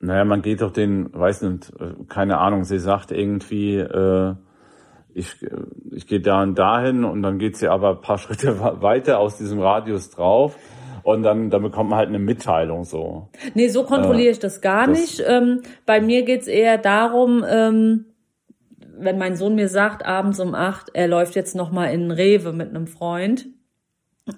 naja, 0.01 0.25
man 0.25 0.43
geht 0.43 0.63
doch 0.63 0.73
den, 0.73 1.13
weiß 1.13 1.43
nicht, 1.43 1.73
keine 2.09 2.39
Ahnung, 2.39 2.65
sie 2.65 2.79
sagt 2.79 3.13
irgendwie, 3.13 3.77
äh, 3.77 4.35
ich, 5.15 5.47
ich 5.91 6.07
gehe 6.07 6.21
da 6.21 6.43
und 6.43 6.59
dahin 6.59 7.05
und 7.05 7.23
dann 7.23 7.39
geht 7.39 7.57
sie 7.57 7.69
aber 7.69 7.91
ein 7.91 8.01
paar 8.01 8.19
Schritte 8.19 8.59
weiter 8.83 9.19
aus 9.19 9.37
diesem 9.37 9.61
Radius 9.61 10.11
drauf 10.11 10.57
und 11.03 11.23
dann, 11.23 11.51
dann 11.51 11.63
bekommt 11.63 11.91
man 11.91 11.99
halt 11.99 12.09
eine 12.09 12.19
Mitteilung 12.19 12.85
so. 12.85 13.29
Nee, 13.55 13.69
so 13.69 13.85
kontrolliere 13.85 14.29
äh, 14.29 14.33
ich 14.33 14.39
das 14.39 14.61
gar 14.61 14.87
das 14.87 14.99
nicht. 14.99 15.25
Ähm, 15.27 15.63
bei 15.87 16.01
mir 16.01 16.25
geht's 16.25 16.47
eher 16.47 16.79
darum, 16.79 17.45
ähm, 17.49 18.07
wenn 18.97 19.19
mein 19.19 19.37
Sohn 19.37 19.55
mir 19.55 19.69
sagt, 19.69 20.05
abends 20.05 20.39
um 20.41 20.55
acht, 20.55 20.91
er 20.95 21.09
läuft 21.09 21.35
jetzt 21.35 21.55
noch 21.55 21.71
mal 21.71 21.87
in 21.87 22.11
Rewe 22.11 22.53
mit 22.53 22.71
einem 22.71 22.87
Freund 22.87 23.47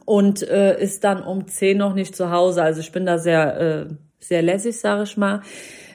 und 0.04 0.42
äh, 0.48 0.80
ist 0.80 1.04
dann 1.04 1.22
um 1.22 1.46
zehn 1.46 1.76
noch 1.78 1.94
nicht 1.94 2.16
zu 2.16 2.30
Hause. 2.30 2.62
Also 2.62 2.80
ich 2.80 2.92
bin 2.92 3.04
da 3.04 3.18
sehr, 3.18 3.60
äh, 3.60 3.86
sehr 4.18 4.42
lässig, 4.42 4.80
sage 4.80 5.02
ich 5.02 5.16
mal. 5.16 5.42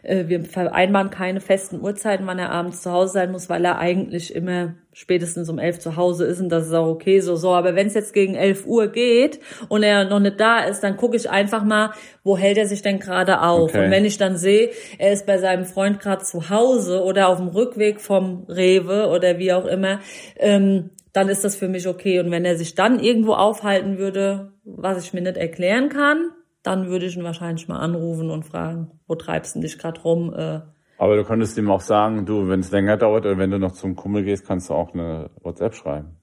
Äh, 0.03 0.27
wir 0.27 0.43
vereinbaren 0.43 1.09
keine 1.09 1.41
festen 1.41 1.81
Uhrzeiten, 1.81 2.27
wann 2.27 2.39
er 2.39 2.51
abends 2.51 2.81
zu 2.81 2.91
Hause 2.91 3.13
sein 3.13 3.31
muss, 3.31 3.49
weil 3.49 3.63
er 3.65 3.79
eigentlich 3.79 4.33
immer 4.33 4.75
spätestens 4.91 5.49
um 5.49 5.59
elf 5.59 5.79
zu 5.79 5.95
Hause 5.95 6.25
ist 6.25 6.41
und 6.41 6.49
das 6.49 6.67
ist 6.67 6.73
auch 6.73 6.87
okay 6.87 7.19
so. 7.21 7.35
So, 7.35 7.51
aber 7.51 7.75
wenn 7.75 7.87
es 7.87 7.93
jetzt 7.93 8.13
gegen 8.13 8.35
elf 8.35 8.65
Uhr 8.65 8.87
geht 8.87 9.39
und 9.69 9.83
er 9.83 10.05
noch 10.05 10.19
nicht 10.19 10.39
da 10.39 10.59
ist, 10.63 10.81
dann 10.81 10.97
gucke 10.97 11.15
ich 11.15 11.29
einfach 11.29 11.63
mal, 11.63 11.91
wo 12.23 12.37
hält 12.37 12.57
er 12.57 12.67
sich 12.67 12.81
denn 12.81 12.99
gerade 12.99 13.41
auf. 13.41 13.69
Okay. 13.69 13.85
Und 13.85 13.91
wenn 13.91 14.05
ich 14.05 14.17
dann 14.17 14.35
sehe, 14.35 14.71
er 14.97 15.13
ist 15.13 15.25
bei 15.25 15.37
seinem 15.37 15.65
Freund 15.65 15.99
gerade 15.99 16.23
zu 16.23 16.49
Hause 16.49 17.03
oder 17.03 17.29
auf 17.29 17.37
dem 17.37 17.47
Rückweg 17.47 18.01
vom 18.01 18.43
Rewe 18.49 19.07
oder 19.07 19.37
wie 19.37 19.53
auch 19.53 19.65
immer, 19.65 19.99
ähm, 20.37 20.89
dann 21.13 21.29
ist 21.29 21.43
das 21.43 21.55
für 21.55 21.67
mich 21.67 21.87
okay. 21.87 22.19
Und 22.19 22.31
wenn 22.31 22.45
er 22.45 22.57
sich 22.57 22.75
dann 22.75 22.99
irgendwo 22.99 23.33
aufhalten 23.33 23.97
würde, 23.97 24.53
was 24.63 25.03
ich 25.03 25.13
mir 25.13 25.21
nicht 25.21 25.37
erklären 25.37 25.89
kann, 25.89 26.31
dann 26.63 26.87
würde 26.87 27.05
ich 27.05 27.15
ihn 27.15 27.23
wahrscheinlich 27.23 27.67
mal 27.67 27.79
anrufen 27.79 28.29
und 28.29 28.45
fragen, 28.45 28.91
wo 29.07 29.15
treibst 29.15 29.55
du 29.55 29.59
dich 29.59 29.77
gerade 29.77 30.01
rum? 30.01 30.33
Äh, 30.33 30.61
aber 30.97 31.15
du 31.15 31.23
könntest 31.23 31.57
ihm 31.57 31.71
auch 31.71 31.81
sagen, 31.81 32.25
du, 32.25 32.49
wenn 32.49 32.59
es 32.59 32.71
länger 32.71 32.97
dauert 32.97 33.25
oder 33.25 33.37
wenn 33.37 33.51
du 33.51 33.57
noch 33.57 33.71
zum 33.71 33.95
Kummel 33.95 34.23
gehst, 34.23 34.45
kannst 34.45 34.69
du 34.69 34.73
auch 34.73 34.93
eine 34.93 35.29
WhatsApp 35.41 35.73
schreiben. 35.73 36.17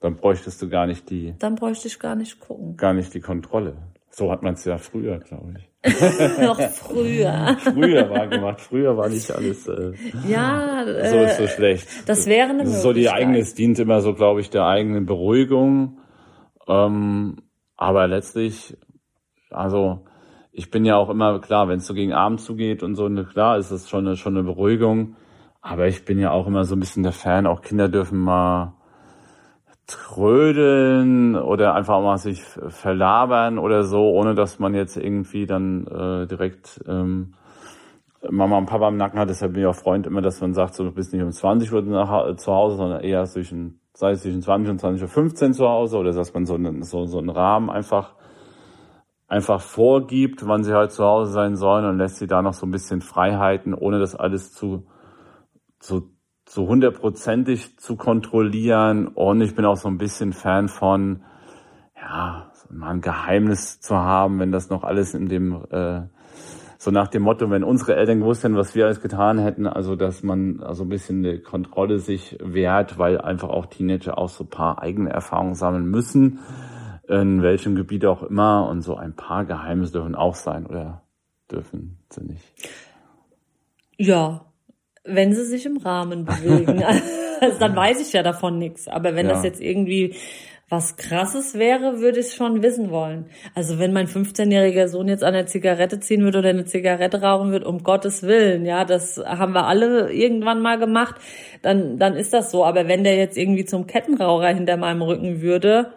Dann 0.00 0.16
bräuchtest 0.16 0.62
du 0.62 0.68
gar 0.68 0.86
nicht 0.86 1.10
die. 1.10 1.34
Dann 1.38 1.56
bräuchte 1.56 1.88
ich 1.88 1.98
gar 1.98 2.14
nicht 2.14 2.40
gucken. 2.40 2.76
Gar 2.76 2.94
nicht 2.94 3.14
die 3.14 3.20
Kontrolle. 3.20 3.76
So 4.10 4.30
hat 4.30 4.42
man 4.42 4.54
es 4.54 4.64
ja 4.64 4.78
früher, 4.78 5.18
glaube 5.18 5.54
ich. 5.56 5.72
Noch 6.40 6.60
früher. 6.60 7.56
früher 7.58 8.10
war 8.10 8.26
gemacht. 8.28 8.60
Früher 8.60 8.96
war 8.96 9.08
nicht 9.08 9.30
alles 9.30 9.66
äh, 9.66 9.92
ja, 10.28 10.84
äh, 10.84 11.08
so 11.08 11.16
ist 11.22 11.36
so 11.38 11.46
schlecht. 11.48 11.88
Das 12.06 12.26
wäre 12.26 12.50
eine 12.50 12.58
Möglichkeit. 12.58 12.82
So 12.82 12.92
die 12.92 13.08
eigene, 13.08 13.38
es 13.38 13.54
dient 13.54 13.78
immer 13.78 14.00
so, 14.00 14.14
glaube 14.14 14.40
ich, 14.40 14.50
der 14.50 14.66
eigenen 14.66 15.06
Beruhigung. 15.06 15.98
Ähm, 16.68 17.38
aber 17.76 18.06
letztlich, 18.06 18.76
also 19.52 20.04
ich 20.52 20.70
bin 20.70 20.84
ja 20.84 20.96
auch 20.96 21.08
immer 21.08 21.40
klar, 21.40 21.68
wenn 21.68 21.78
es 21.78 21.86
so 21.86 21.94
gegen 21.94 22.12
Abend 22.12 22.40
zugeht 22.40 22.82
und 22.82 22.94
so, 22.94 23.08
ne, 23.08 23.24
klar 23.24 23.56
ist 23.58 23.72
das 23.72 23.88
schon 23.88 24.06
eine, 24.06 24.16
schon 24.16 24.36
eine 24.36 24.44
Beruhigung. 24.44 25.16
Aber 25.62 25.86
ich 25.86 26.04
bin 26.04 26.18
ja 26.18 26.32
auch 26.32 26.46
immer 26.46 26.64
so 26.64 26.76
ein 26.76 26.80
bisschen 26.80 27.04
der 27.04 27.12
Fan, 27.12 27.46
auch 27.46 27.62
Kinder 27.62 27.88
dürfen 27.88 28.18
mal 28.18 28.74
trödeln 29.86 31.36
oder 31.36 31.74
einfach 31.74 32.00
mal 32.00 32.18
sich 32.18 32.42
verlabern 32.42 33.58
oder 33.58 33.84
so, 33.84 34.10
ohne 34.10 34.34
dass 34.34 34.58
man 34.58 34.74
jetzt 34.74 34.96
irgendwie 34.96 35.46
dann 35.46 35.86
äh, 35.86 36.26
direkt 36.26 36.80
ähm, 36.86 37.34
Mama 38.28 38.58
und 38.58 38.66
Papa 38.66 38.88
im 38.88 38.96
Nacken 38.96 39.18
hat. 39.18 39.28
Deshalb 39.28 39.52
bin 39.52 39.62
ich 39.62 39.68
auch 39.68 39.74
Freund 39.74 40.06
immer, 40.06 40.22
dass 40.22 40.40
man 40.40 40.54
sagt, 40.54 40.74
so, 40.74 40.84
du 40.84 40.92
bist 40.92 41.12
nicht 41.12 41.22
um 41.22 41.32
20 41.32 41.72
Uhr 41.72 41.82
nach, 41.82 42.36
zu 42.36 42.52
Hause, 42.52 42.76
sondern 42.76 43.00
eher 43.00 43.24
zwischen, 43.24 43.80
sei 43.94 44.12
es 44.12 44.22
zwischen 44.22 44.42
20 44.42 44.70
und 44.70 44.78
20 44.78 45.02
Uhr 45.02 45.08
15 45.08 45.54
zu 45.54 45.68
Hause 45.68 45.98
oder 45.98 46.12
dass 46.12 46.32
man 46.32 46.46
so 46.46 46.54
einen, 46.54 46.82
so, 46.82 47.06
so 47.06 47.18
einen 47.18 47.30
Rahmen 47.30 47.70
einfach 47.70 48.14
einfach 49.32 49.62
vorgibt, 49.62 50.46
wann 50.46 50.62
sie 50.62 50.74
halt 50.74 50.92
zu 50.92 51.04
Hause 51.04 51.32
sein 51.32 51.56
sollen 51.56 51.86
und 51.86 51.96
lässt 51.96 52.16
sie 52.18 52.26
da 52.26 52.42
noch 52.42 52.52
so 52.52 52.66
ein 52.66 52.70
bisschen 52.70 53.00
Freiheiten, 53.00 53.72
ohne 53.72 53.98
das 53.98 54.14
alles 54.14 54.52
zu, 54.52 54.86
zu 55.78 56.10
so 56.46 56.68
hundertprozentig 56.68 57.78
zu 57.78 57.96
kontrollieren. 57.96 59.08
Und 59.08 59.40
ich 59.40 59.54
bin 59.54 59.64
auch 59.64 59.78
so 59.78 59.88
ein 59.88 59.96
bisschen 59.96 60.34
Fan 60.34 60.68
von, 60.68 61.22
ja, 61.96 62.52
mal 62.68 62.90
ein 62.90 63.00
Geheimnis 63.00 63.80
zu 63.80 63.96
haben, 63.96 64.38
wenn 64.38 64.52
das 64.52 64.68
noch 64.68 64.84
alles 64.84 65.14
in 65.14 65.30
dem, 65.30 65.64
äh, 65.70 66.02
so 66.76 66.90
nach 66.90 67.08
dem 67.08 67.22
Motto, 67.22 67.48
wenn 67.48 67.64
unsere 67.64 67.96
Eltern 67.96 68.20
gewusst 68.20 68.44
hätten, 68.44 68.56
was 68.56 68.74
wir 68.74 68.84
alles 68.84 69.00
getan 69.00 69.38
hätten, 69.38 69.66
also 69.66 69.96
dass 69.96 70.22
man 70.22 70.60
also 70.60 70.82
ein 70.82 70.90
bisschen 70.90 71.24
eine 71.24 71.38
Kontrolle 71.38 72.00
sich 72.00 72.36
wehrt, 72.42 72.98
weil 72.98 73.18
einfach 73.18 73.48
auch 73.48 73.64
Teenager 73.64 74.18
auch 74.18 74.28
so 74.28 74.44
ein 74.44 74.50
paar 74.50 74.82
eigene 74.82 75.08
Erfahrungen 75.08 75.54
sammeln 75.54 75.86
müssen, 75.86 76.40
in 77.08 77.42
welchem 77.42 77.74
Gebiet 77.74 78.04
auch 78.06 78.22
immer. 78.22 78.68
Und 78.68 78.82
so 78.82 78.96
ein 78.96 79.14
paar 79.14 79.44
Geheimnisse 79.44 79.92
dürfen 79.92 80.14
auch 80.14 80.34
sein 80.34 80.66
oder 80.66 81.02
dürfen 81.50 81.98
sie 82.10 82.24
nicht. 82.24 82.70
Ja, 83.96 84.46
wenn 85.04 85.32
sie 85.34 85.44
sich 85.44 85.66
im 85.66 85.78
Rahmen 85.78 86.24
bewegen. 86.24 86.82
also, 87.40 87.58
dann 87.58 87.76
weiß 87.76 88.00
ich 88.00 88.12
ja 88.12 88.22
davon 88.22 88.58
nichts. 88.58 88.88
Aber 88.88 89.14
wenn 89.14 89.26
ja. 89.26 89.32
das 89.32 89.44
jetzt 89.44 89.60
irgendwie 89.60 90.14
was 90.72 90.96
krasses 90.96 91.58
wäre, 91.58 92.00
würde 92.00 92.20
ich 92.20 92.32
schon 92.32 92.62
wissen 92.62 92.90
wollen. 92.90 93.26
Also 93.54 93.78
wenn 93.78 93.92
mein 93.92 94.06
15-jähriger 94.06 94.88
Sohn 94.88 95.06
jetzt 95.06 95.22
an 95.22 95.34
der 95.34 95.44
Zigarette 95.44 96.00
ziehen 96.00 96.22
würde 96.22 96.38
oder 96.38 96.48
eine 96.48 96.64
Zigarette 96.64 97.20
rauchen 97.20 97.52
würde, 97.52 97.68
um 97.68 97.82
Gottes 97.82 98.22
Willen, 98.22 98.64
ja, 98.64 98.86
das 98.86 99.18
haben 99.18 99.52
wir 99.52 99.66
alle 99.66 100.10
irgendwann 100.10 100.62
mal 100.62 100.78
gemacht, 100.78 101.16
dann, 101.60 101.98
dann 101.98 102.16
ist 102.16 102.32
das 102.32 102.50
so. 102.50 102.64
Aber 102.64 102.88
wenn 102.88 103.04
der 103.04 103.16
jetzt 103.16 103.36
irgendwie 103.36 103.66
zum 103.66 103.86
Kettenraucher 103.86 104.48
hinter 104.48 104.78
meinem 104.78 105.02
Rücken 105.02 105.42
würde, 105.42 105.92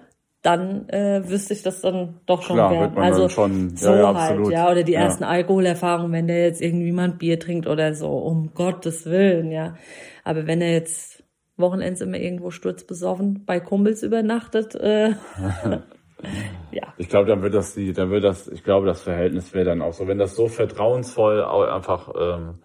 dann 0.46 0.88
äh, 0.90 1.28
wüsste 1.28 1.54
ich 1.54 1.64
das 1.64 1.82
dann 1.82 2.20
doch 2.28 2.44
schon 2.44 2.58
Klar, 2.58 2.72
werden. 2.72 2.98
also 3.00 3.30
schon, 3.30 3.76
so 3.76 3.90
ja, 3.90 3.98
ja, 3.98 4.14
halt, 4.14 4.48
ja, 4.50 4.72
oder 4.72 4.84
die 4.84 4.92
ja. 4.92 5.02
ersten 5.02 5.24
Alkoholerfahrungen, 5.24 6.12
wenn 6.12 6.28
der 6.28 6.44
jetzt 6.44 6.62
irgendwie 6.62 6.92
mal 6.92 7.06
ein 7.06 7.18
Bier 7.18 7.40
trinkt 7.40 7.66
oder 7.66 7.96
so, 7.96 8.10
um 8.10 8.54
Gottes 8.54 9.08
Willen, 9.08 9.52
ja. 9.52 9.76
Aber 10.24 10.46
wenn 10.46 10.62
er 10.62 10.72
jetzt 10.72 11.24
Wochenends 11.58 12.02
immer 12.02 12.18
irgendwo 12.18 12.52
sturzbesoffen 12.52 13.44
bei 13.46 13.60
Kumpels 13.60 14.04
übernachtet, 14.04 14.76
äh, 14.76 15.10
ja. 16.72 16.94
Ich 16.98 17.10
glaube, 17.10 17.28
dann 17.28 17.42
wird 17.42 17.56
das 17.56 17.74
die, 17.74 17.92
dann 17.92 18.12
wird 18.12 18.24
das, 18.24 18.48
ich 18.48 18.64
glaube, 18.64 18.86
das 18.86 19.02
Verhältnis 19.02 19.52
wäre 19.56 19.66
dann 19.66 19.82
auch 19.82 19.94
so, 19.94 20.08
wenn 20.08 20.20
das 20.20 20.36
so 20.36 20.48
vertrauensvoll 20.48 21.44
einfach, 21.44 22.10
ähm, 22.10 22.60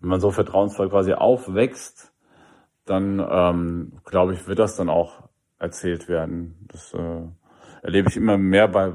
wenn 0.00 0.10
man 0.10 0.20
so 0.20 0.32
vertrauensvoll 0.32 0.90
quasi 0.90 1.12
aufwächst, 1.12 2.12
dann 2.86 3.24
ähm, 3.30 3.92
glaube 4.04 4.34
ich, 4.34 4.48
wird 4.48 4.58
das 4.58 4.74
dann 4.74 4.88
auch 4.88 5.29
erzählt 5.60 6.08
werden. 6.08 6.56
Das 6.66 6.92
äh, 6.94 7.22
erlebe 7.82 8.08
ich 8.08 8.16
immer 8.16 8.36
mehr 8.36 8.66
bei, 8.66 8.92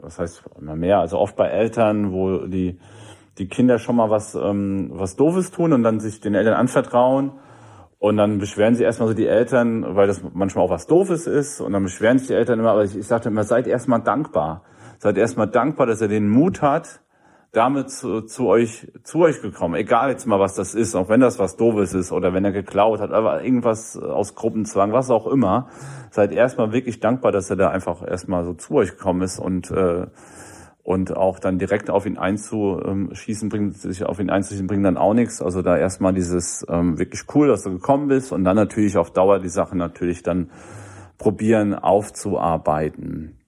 was 0.00 0.18
heißt 0.18 0.44
immer 0.58 0.76
mehr, 0.76 1.00
also 1.00 1.18
oft 1.18 1.36
bei 1.36 1.48
Eltern, 1.48 2.12
wo 2.12 2.46
die 2.46 2.78
die 3.36 3.48
Kinder 3.48 3.78
schon 3.80 3.96
mal 3.96 4.10
was 4.10 4.34
ähm, 4.36 4.90
was 4.94 5.16
Doofes 5.16 5.50
tun 5.50 5.72
und 5.72 5.82
dann 5.82 6.00
sich 6.00 6.20
den 6.20 6.34
Eltern 6.34 6.54
anvertrauen 6.54 7.32
und 7.98 8.16
dann 8.16 8.38
beschweren 8.38 8.74
sie 8.74 8.84
erstmal 8.84 9.08
so 9.08 9.14
die 9.14 9.26
Eltern, 9.26 9.96
weil 9.96 10.06
das 10.06 10.22
manchmal 10.34 10.64
auch 10.64 10.70
was 10.70 10.86
Doofes 10.86 11.26
ist 11.26 11.60
und 11.60 11.72
dann 11.72 11.82
beschweren 11.82 12.18
sich 12.18 12.28
die 12.28 12.34
Eltern 12.34 12.60
immer, 12.60 12.70
aber 12.70 12.84
ich, 12.84 12.96
ich 12.96 13.06
sagte 13.06 13.28
immer, 13.28 13.44
seid 13.44 13.66
erstmal 13.66 14.02
dankbar. 14.02 14.62
Seid 14.98 15.18
erstmal 15.18 15.48
dankbar, 15.48 15.86
dass 15.86 16.00
er 16.00 16.08
den 16.08 16.28
Mut 16.28 16.62
hat, 16.62 17.00
damit 17.54 17.90
zu, 17.90 18.22
zu 18.22 18.46
euch 18.48 18.90
zu 19.02 19.20
euch 19.20 19.40
gekommen. 19.40 19.74
Egal 19.74 20.10
jetzt 20.10 20.26
mal, 20.26 20.40
was 20.40 20.54
das 20.54 20.74
ist, 20.74 20.94
auch 20.94 21.08
wenn 21.08 21.20
das 21.20 21.38
was 21.38 21.56
Doofes 21.56 21.94
ist 21.94 22.12
oder 22.12 22.34
wenn 22.34 22.44
er 22.44 22.52
geklaut 22.52 23.00
hat, 23.00 23.12
aber 23.12 23.42
irgendwas 23.42 23.96
aus 23.96 24.34
Gruppenzwang, 24.34 24.92
was 24.92 25.10
auch 25.10 25.26
immer. 25.26 25.68
Seid 26.10 26.32
erstmal 26.32 26.72
wirklich 26.72 27.00
dankbar, 27.00 27.32
dass 27.32 27.50
er 27.50 27.56
da 27.56 27.70
einfach 27.70 28.06
erstmal 28.06 28.44
so 28.44 28.54
zu 28.54 28.74
euch 28.74 28.90
gekommen 28.90 29.22
ist 29.22 29.38
und 29.38 29.70
äh, 29.70 30.06
und 30.84 31.16
auch 31.16 31.38
dann 31.38 31.58
direkt 31.58 31.88
auf 31.88 32.04
ihn 32.04 32.18
einzuschießen 32.18 33.48
bringt, 33.48 33.78
sich 33.78 34.04
auf 34.04 34.20
ihn 34.20 34.28
einzuschießen 34.28 34.66
bringt 34.66 34.84
dann 34.84 34.98
auch 34.98 35.14
nichts. 35.14 35.40
Also 35.40 35.62
da 35.62 35.78
erstmal 35.78 36.12
dieses 36.12 36.64
ähm, 36.68 36.98
wirklich 36.98 37.22
cool, 37.34 37.48
dass 37.48 37.62
du 37.62 37.70
gekommen 37.70 38.08
bist 38.08 38.32
und 38.32 38.44
dann 38.44 38.56
natürlich 38.56 38.98
auf 38.98 39.10
Dauer 39.10 39.38
die 39.40 39.48
Sache 39.48 39.78
natürlich 39.78 40.22
dann 40.22 40.50
probieren 41.16 41.74
aufzuarbeiten. 41.74 43.38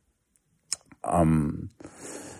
Ähm, 1.05 1.69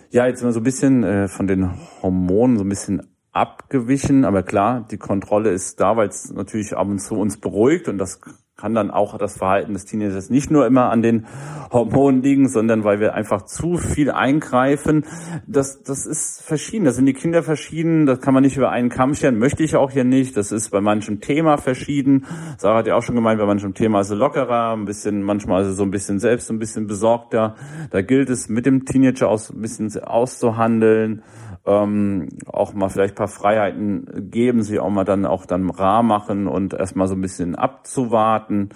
ja, 0.09 0.27
jetzt 0.27 0.39
sind 0.39 0.49
wir 0.49 0.53
so 0.53 0.59
ein 0.59 0.63
bisschen 0.63 1.03
äh, 1.03 1.27
von 1.27 1.47
den 1.47 1.71
Hormonen 2.01 2.57
so 2.57 2.63
ein 2.63 2.69
bisschen 2.69 3.01
abgewichen, 3.31 4.25
aber 4.25 4.43
klar, 4.43 4.85
die 4.89 4.97
Kontrolle 4.97 5.51
ist 5.51 5.79
da, 5.79 5.95
weil 5.95 6.09
es 6.09 6.31
natürlich 6.31 6.75
ab 6.75 6.87
und 6.87 6.99
zu 6.99 7.15
uns 7.15 7.37
beruhigt 7.37 7.87
und 7.87 7.97
das 7.97 8.19
kann 8.57 8.73
dann 8.73 8.89
auch 8.89 9.15
das 9.19 9.37
Verhalten 9.37 9.73
des 9.73 9.85
Teenagers 9.85 10.31
nicht 10.31 10.49
nur 10.49 10.65
immer 10.65 10.89
an 10.89 11.03
den 11.03 11.27
Hormonen 11.71 12.23
liegen, 12.23 12.49
sondern 12.49 12.83
weil 12.83 12.99
wir 12.99 13.13
einfach 13.13 13.43
zu 13.43 13.77
viel 13.77 14.09
eingreifen. 14.09 15.05
Das, 15.45 15.83
das 15.83 16.07
ist 16.07 16.41
verschieden. 16.41 16.85
Da 16.85 16.91
sind 16.91 17.05
die 17.05 17.13
Kinder 17.13 17.43
verschieden. 17.43 18.07
Das 18.07 18.19
kann 18.19 18.33
man 18.33 18.41
nicht 18.41 18.57
über 18.57 18.71
einen 18.71 18.89
Kamm 18.89 19.13
stellen. 19.13 19.37
Möchte 19.37 19.63
ich 19.63 19.75
auch 19.75 19.91
hier 19.91 20.05
nicht. 20.05 20.35
Das 20.35 20.51
ist 20.51 20.71
bei 20.71 20.81
manchem 20.81 21.21
Thema 21.21 21.57
verschieden. 21.57 22.25
Sarah 22.57 22.79
hat 22.79 22.87
ja 22.87 22.95
auch 22.95 23.03
schon 23.03 23.13
gemeint, 23.13 23.39
bei 23.39 23.45
manchem 23.45 23.75
Thema 23.75 24.01
ist 24.01 24.09
es 24.09 24.17
lockerer, 24.17 24.73
ein 24.75 24.85
bisschen, 24.85 25.21
manchmal 25.21 25.61
ist 25.61 25.67
es 25.67 25.77
so 25.77 25.83
ein 25.83 25.91
bisschen 25.91 26.17
selbst, 26.17 26.49
ein 26.49 26.57
bisschen 26.57 26.87
besorgter. 26.87 27.53
Da 27.91 28.01
gilt 28.01 28.31
es 28.31 28.49
mit 28.49 28.65
dem 28.65 28.85
Teenager 28.85 29.29
aus, 29.29 29.51
ein 29.51 29.61
bisschen 29.61 29.95
auszuhandeln 30.03 31.21
ähm, 31.67 32.29
auch 32.47 32.73
mal 32.73 32.89
vielleicht 32.89 33.15
paar 33.15 33.27
Freiheiten 33.27 34.29
geben, 34.31 34.63
sie 34.63 34.79
auch 34.79 34.89
mal 34.89 35.03
dann 35.03 35.25
auch 35.25 35.45
dann 35.45 35.69
rar 35.69 36.01
machen 36.01 36.47
und 36.47 36.73
erstmal 36.73 37.07
so 37.07 37.15
ein 37.15 37.21
bisschen 37.21 37.55
abzuwarten 37.55 38.69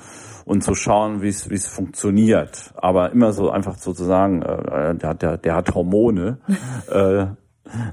und 0.45 0.63
zu 0.63 0.75
schauen, 0.75 1.21
wie 1.21 1.29
es 1.29 1.49
wie 1.49 1.55
es 1.55 1.67
funktioniert. 1.67 2.73
Aber 2.75 3.11
immer 3.11 3.31
so 3.31 3.49
einfach 3.49 3.77
sozusagen, 3.77 4.41
äh, 4.41 4.95
der, 4.95 5.13
der, 5.13 5.37
der 5.37 5.55
hat 5.55 5.73
Hormone, 5.73 6.39
äh, 6.91 7.27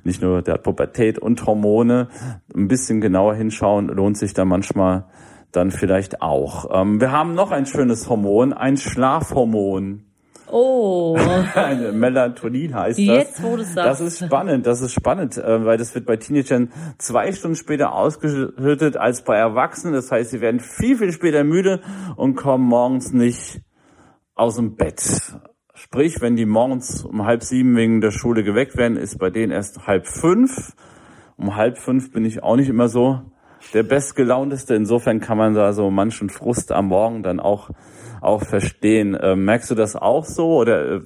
nicht 0.03 0.21
nur 0.21 0.43
der 0.43 0.55
hat 0.55 0.65
Pubertät 0.65 1.19
und 1.21 1.47
Hormone. 1.47 2.09
Ein 2.55 2.67
bisschen 2.67 3.01
genauer 3.01 3.35
hinschauen 3.35 3.87
lohnt 3.87 4.19
sich 4.19 4.35
da 4.35 4.45
manchmal 4.45 5.05
dann 5.53 5.71
vielleicht 5.71 6.21
auch. 6.21 6.69
Ähm, 6.73 7.01
wir 7.01 7.13
haben 7.13 7.35
noch 7.35 7.53
ein 7.53 7.67
schönes 7.67 8.09
Hormon, 8.09 8.53
ein 8.53 8.77
Schlafhormon. 8.77 10.08
Oh. 10.51 11.19
Melatonin 11.93 12.75
heißt 12.75 12.99
das. 12.99 13.07
Jetzt, 13.07 13.43
wo 13.43 13.57
du 13.57 13.65
sagst. 13.65 13.77
Das 13.77 14.01
ist 14.01 14.25
spannend, 14.25 14.67
das 14.67 14.81
ist 14.81 14.93
spannend, 14.93 15.37
äh, 15.37 15.65
weil 15.65 15.79
das 15.79 15.95
wird 15.95 16.07
bei 16.07 16.17
Teenagern 16.17 16.73
zwei 16.99 17.33
Stunden 17.33 17.57
später 17.57 17.93
ausgeschüttet 17.95 18.97
als 18.97 19.23
bei 19.23 19.37
Erwachsenen. 19.37 19.95
Das 19.95 20.11
heißt, 20.11 20.31
sie 20.31 20.41
werden 20.41 20.61
viel, 20.61 20.97
viel 20.97 21.13
später 21.13 21.45
müde 21.45 21.81
und 22.17 22.35
kommen 22.35 22.65
morgens 22.65 23.13
nicht 23.13 23.61
aus 24.35 24.57
dem 24.57 24.77
Bett. 24.77 25.03
Sprich, 25.75 26.21
wenn 26.21 26.37
die 26.37 26.47
morgens 26.47 27.05
um 27.05 27.25
halb 27.25 27.43
sieben 27.43 27.77
wegen 27.77 28.01
der 28.01 28.11
Schule 28.11 28.43
geweckt 28.43 28.77
werden, 28.77 28.97
ist 28.97 29.19
bei 29.19 29.31
denen 29.31 29.53
erst 29.53 29.87
halb 29.87 30.07
fünf. 30.07 30.75
Um 31.37 31.55
halb 31.55 31.79
fünf 31.79 32.11
bin 32.13 32.25
ich 32.25 32.43
auch 32.43 32.57
nicht 32.57 32.69
immer 32.69 32.89
so 32.89 33.23
der 33.75 33.83
bestgelaunteste. 33.83 34.75
Insofern 34.75 35.21
kann 35.21 35.39
man 35.39 35.55
da 35.55 35.73
so 35.73 35.91
manchen 35.91 36.31
Frust 36.31 36.73
am 36.73 36.89
Morgen 36.89 37.23
dann 37.23 37.41
auch 37.41 37.71
auch 38.21 38.43
verstehen. 38.43 39.15
Äh, 39.15 39.37
merkst 39.37 39.71
du 39.71 39.75
das 39.75 39.97
auch 39.97 40.25
so 40.25 40.57
oder 40.57 40.97
äh, 40.97 41.01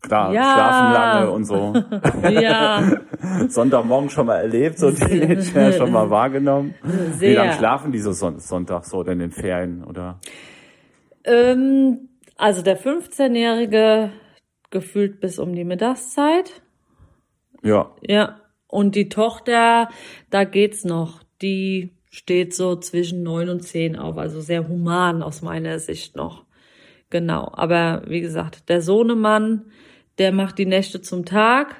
klar 0.00 0.32
ja. 0.32 0.42
schlafen 0.42 0.92
lange 0.92 1.30
und 1.30 1.44
so? 1.44 1.74
ja. 2.28 2.82
Sonntagmorgen 3.48 4.10
schon 4.10 4.26
mal 4.26 4.36
erlebt, 4.36 4.78
so 4.78 4.90
Teenager 4.90 5.72
schon 5.78 5.92
mal 5.92 6.10
wahrgenommen. 6.10 6.74
Sehr. 7.18 7.30
Wie 7.30 7.34
lange 7.34 7.52
schlafen 7.54 7.92
die 7.92 8.00
so 8.00 8.12
Sonntag 8.12 8.84
so 8.84 8.98
oder 8.98 9.12
in 9.12 9.20
den 9.20 9.30
Ferien 9.30 9.84
oder? 9.84 10.18
Ähm, 11.24 12.08
also 12.36 12.62
der 12.62 12.78
15-Jährige 12.78 14.10
gefühlt 14.70 15.20
bis 15.20 15.38
um 15.38 15.54
die 15.54 15.64
Mittagszeit. 15.64 16.62
Ja. 17.62 17.92
Ja. 18.00 18.40
Und 18.66 18.94
die 18.94 19.08
Tochter, 19.08 19.90
da 20.30 20.44
geht's 20.44 20.84
noch. 20.84 21.20
Die 21.42 21.92
steht 22.10 22.54
so 22.54 22.76
zwischen 22.76 23.22
neun 23.22 23.48
und 23.48 23.60
zehn 23.60 23.96
auf, 23.96 24.18
also 24.18 24.40
sehr 24.40 24.68
human 24.68 25.22
aus 25.22 25.42
meiner 25.42 25.78
Sicht 25.78 26.14
noch. 26.14 26.44
Genau. 27.10 27.50
Aber 27.54 28.02
wie 28.06 28.20
gesagt, 28.20 28.68
der 28.68 28.80
Sohnemann, 28.80 29.66
der 30.18 30.32
macht 30.32 30.58
die 30.58 30.66
Nächte 30.66 31.00
zum 31.00 31.24
Tag. 31.24 31.76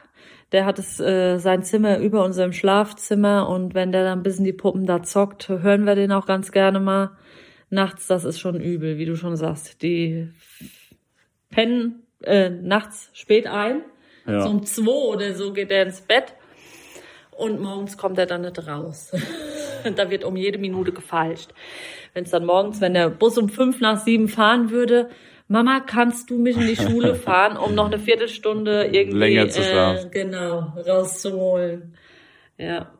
Der 0.53 0.67
hat 0.67 0.79
es 0.79 1.01
äh, 1.01 1.39
sein 1.39 1.63
Zimmer 1.63 1.99
über 1.99 2.25
unserem 2.25 2.53
Schlafzimmer 2.53 3.49
und 3.49 3.75
wenn 3.75 3.93
der 3.93 4.05
dann 4.05 4.19
ein 4.19 4.23
bisschen 4.23 4.45
die 4.45 4.53
Puppen 4.53 4.85
da 4.85 5.03
zockt, 5.03 5.49
hören 5.49 5.87
wir 5.87 5.95
den 5.95 6.13
auch 6.13 6.27
ganz 6.27 6.53
gerne 6.53 6.81
mal. 6.81 7.13
Nachts, 7.71 8.07
das 8.07 8.25
ist 8.25 8.39
schon 8.39 8.61
übel, 8.61 8.99
wie 8.99 9.07
du 9.07 9.17
schon 9.17 9.37
sagst. 9.37 9.81
Die 9.83 10.29
pennen 11.49 12.03
äh, 12.23 12.51
nachts 12.51 13.11
spät 13.15 13.47
ein. 13.47 13.83
Ja. 14.27 14.43
So 14.43 14.51
um 14.51 14.67
zwei 14.67 14.91
oder 14.91 15.35
so 15.35 15.55
geht 15.55 15.71
er 15.71 15.85
ins 15.85 16.03
Bett. 16.03 16.35
Und 17.31 17.61
morgens 17.61 17.97
kommt 17.97 18.19
er 18.19 18.27
dann 18.27 18.43
nicht 18.43 18.67
raus. 18.67 19.13
da 19.97 20.11
wird 20.11 20.25
um 20.25 20.37
jede 20.37 20.59
Minute 20.59 20.93
gefalscht. 20.93 21.51
Wenn 22.15 22.25
es 22.25 22.31
dann 22.31 22.45
morgens, 22.45 22.81
wenn 22.81 22.95
der 22.95 23.11
Bus 23.11 23.39
um 23.39 23.49
fünf 23.49 23.81
nach 23.81 23.99
sieben 23.99 24.29
fahren 24.29 24.71
würde, 24.71 25.09
Mama, 25.49 25.81
kannst 25.81 26.31
du 26.31 26.39
mich 26.39 26.57
in 26.57 26.67
die 26.67 26.77
Schule 26.77 27.15
fahren, 27.27 27.57
um 27.57 27.75
noch 27.75 27.87
eine 27.87 27.99
Viertelstunde 27.99 28.87
irgendwie 28.87 29.19
länger 29.19 29.49
zu 29.49 29.63
schlafen? 29.63 30.07
Äh, 30.07 30.11
genau, 30.11 30.73
rauszuholen. 30.87 31.95
Ja. 32.57 32.91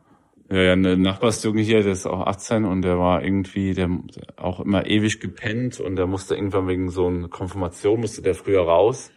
Ja, 0.51 0.61
ja, 0.61 0.73
eine 0.73 0.97
Nachbarsjunge 0.97 1.61
hier, 1.61 1.81
der 1.81 1.93
ist 1.93 2.05
auch 2.05 2.27
18 2.27 2.65
und 2.65 2.83
der 2.83 2.99
war 2.99 3.23
irgendwie, 3.23 3.73
der 3.73 3.89
auch 4.35 4.59
immer 4.59 4.85
ewig 4.85 5.19
gepennt 5.19 5.79
und 5.79 5.95
der 5.95 6.05
musste 6.05 6.35
irgendwann 6.35 6.67
wegen 6.67 6.89
so 6.89 7.07
einer 7.07 7.27
Konfirmation, 7.27 8.01
musste 8.01 8.21
der 8.21 8.35
früher 8.35 8.61
raus. 8.61 9.11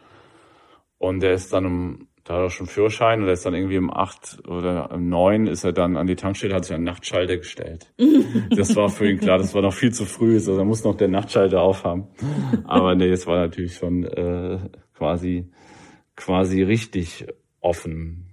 Und 0.98 1.20
der 1.20 1.34
ist 1.34 1.52
dann 1.52 1.66
um 1.66 2.08
da 2.26 2.34
hat 2.34 2.42
er 2.42 2.50
schon 2.50 2.66
Führerschein 2.66 3.22
und 3.22 3.28
er 3.28 3.34
ist 3.34 3.46
dann 3.46 3.54
irgendwie 3.54 3.78
um 3.78 3.90
acht 3.92 4.38
oder 4.48 4.92
um 4.92 5.08
neun 5.08 5.46
ist 5.46 5.64
er 5.64 5.72
dann 5.72 5.96
an 5.96 6.06
die 6.06 6.16
Tankstelle, 6.16 6.54
hat 6.54 6.64
sich 6.64 6.74
einen 6.74 6.84
Nachtschalter 6.84 7.36
gestellt. 7.36 7.92
das 8.50 8.74
war 8.76 8.88
für 8.88 9.08
ihn 9.08 9.18
klar, 9.18 9.38
das 9.38 9.54
war 9.54 9.62
noch 9.62 9.72
viel 9.72 9.92
zu 9.92 10.04
früh, 10.04 10.34
also 10.34 10.56
da 10.56 10.64
muss 10.64 10.84
noch 10.84 10.96
der 10.96 11.08
Nachtschalter 11.08 11.62
aufhaben. 11.62 12.08
Aber 12.64 12.94
nee, 12.94 13.10
es 13.10 13.26
war 13.26 13.36
natürlich 13.38 13.76
schon 13.76 14.04
äh, 14.04 14.58
quasi 14.94 15.50
quasi 16.16 16.62
richtig 16.62 17.26
offen. 17.60 18.26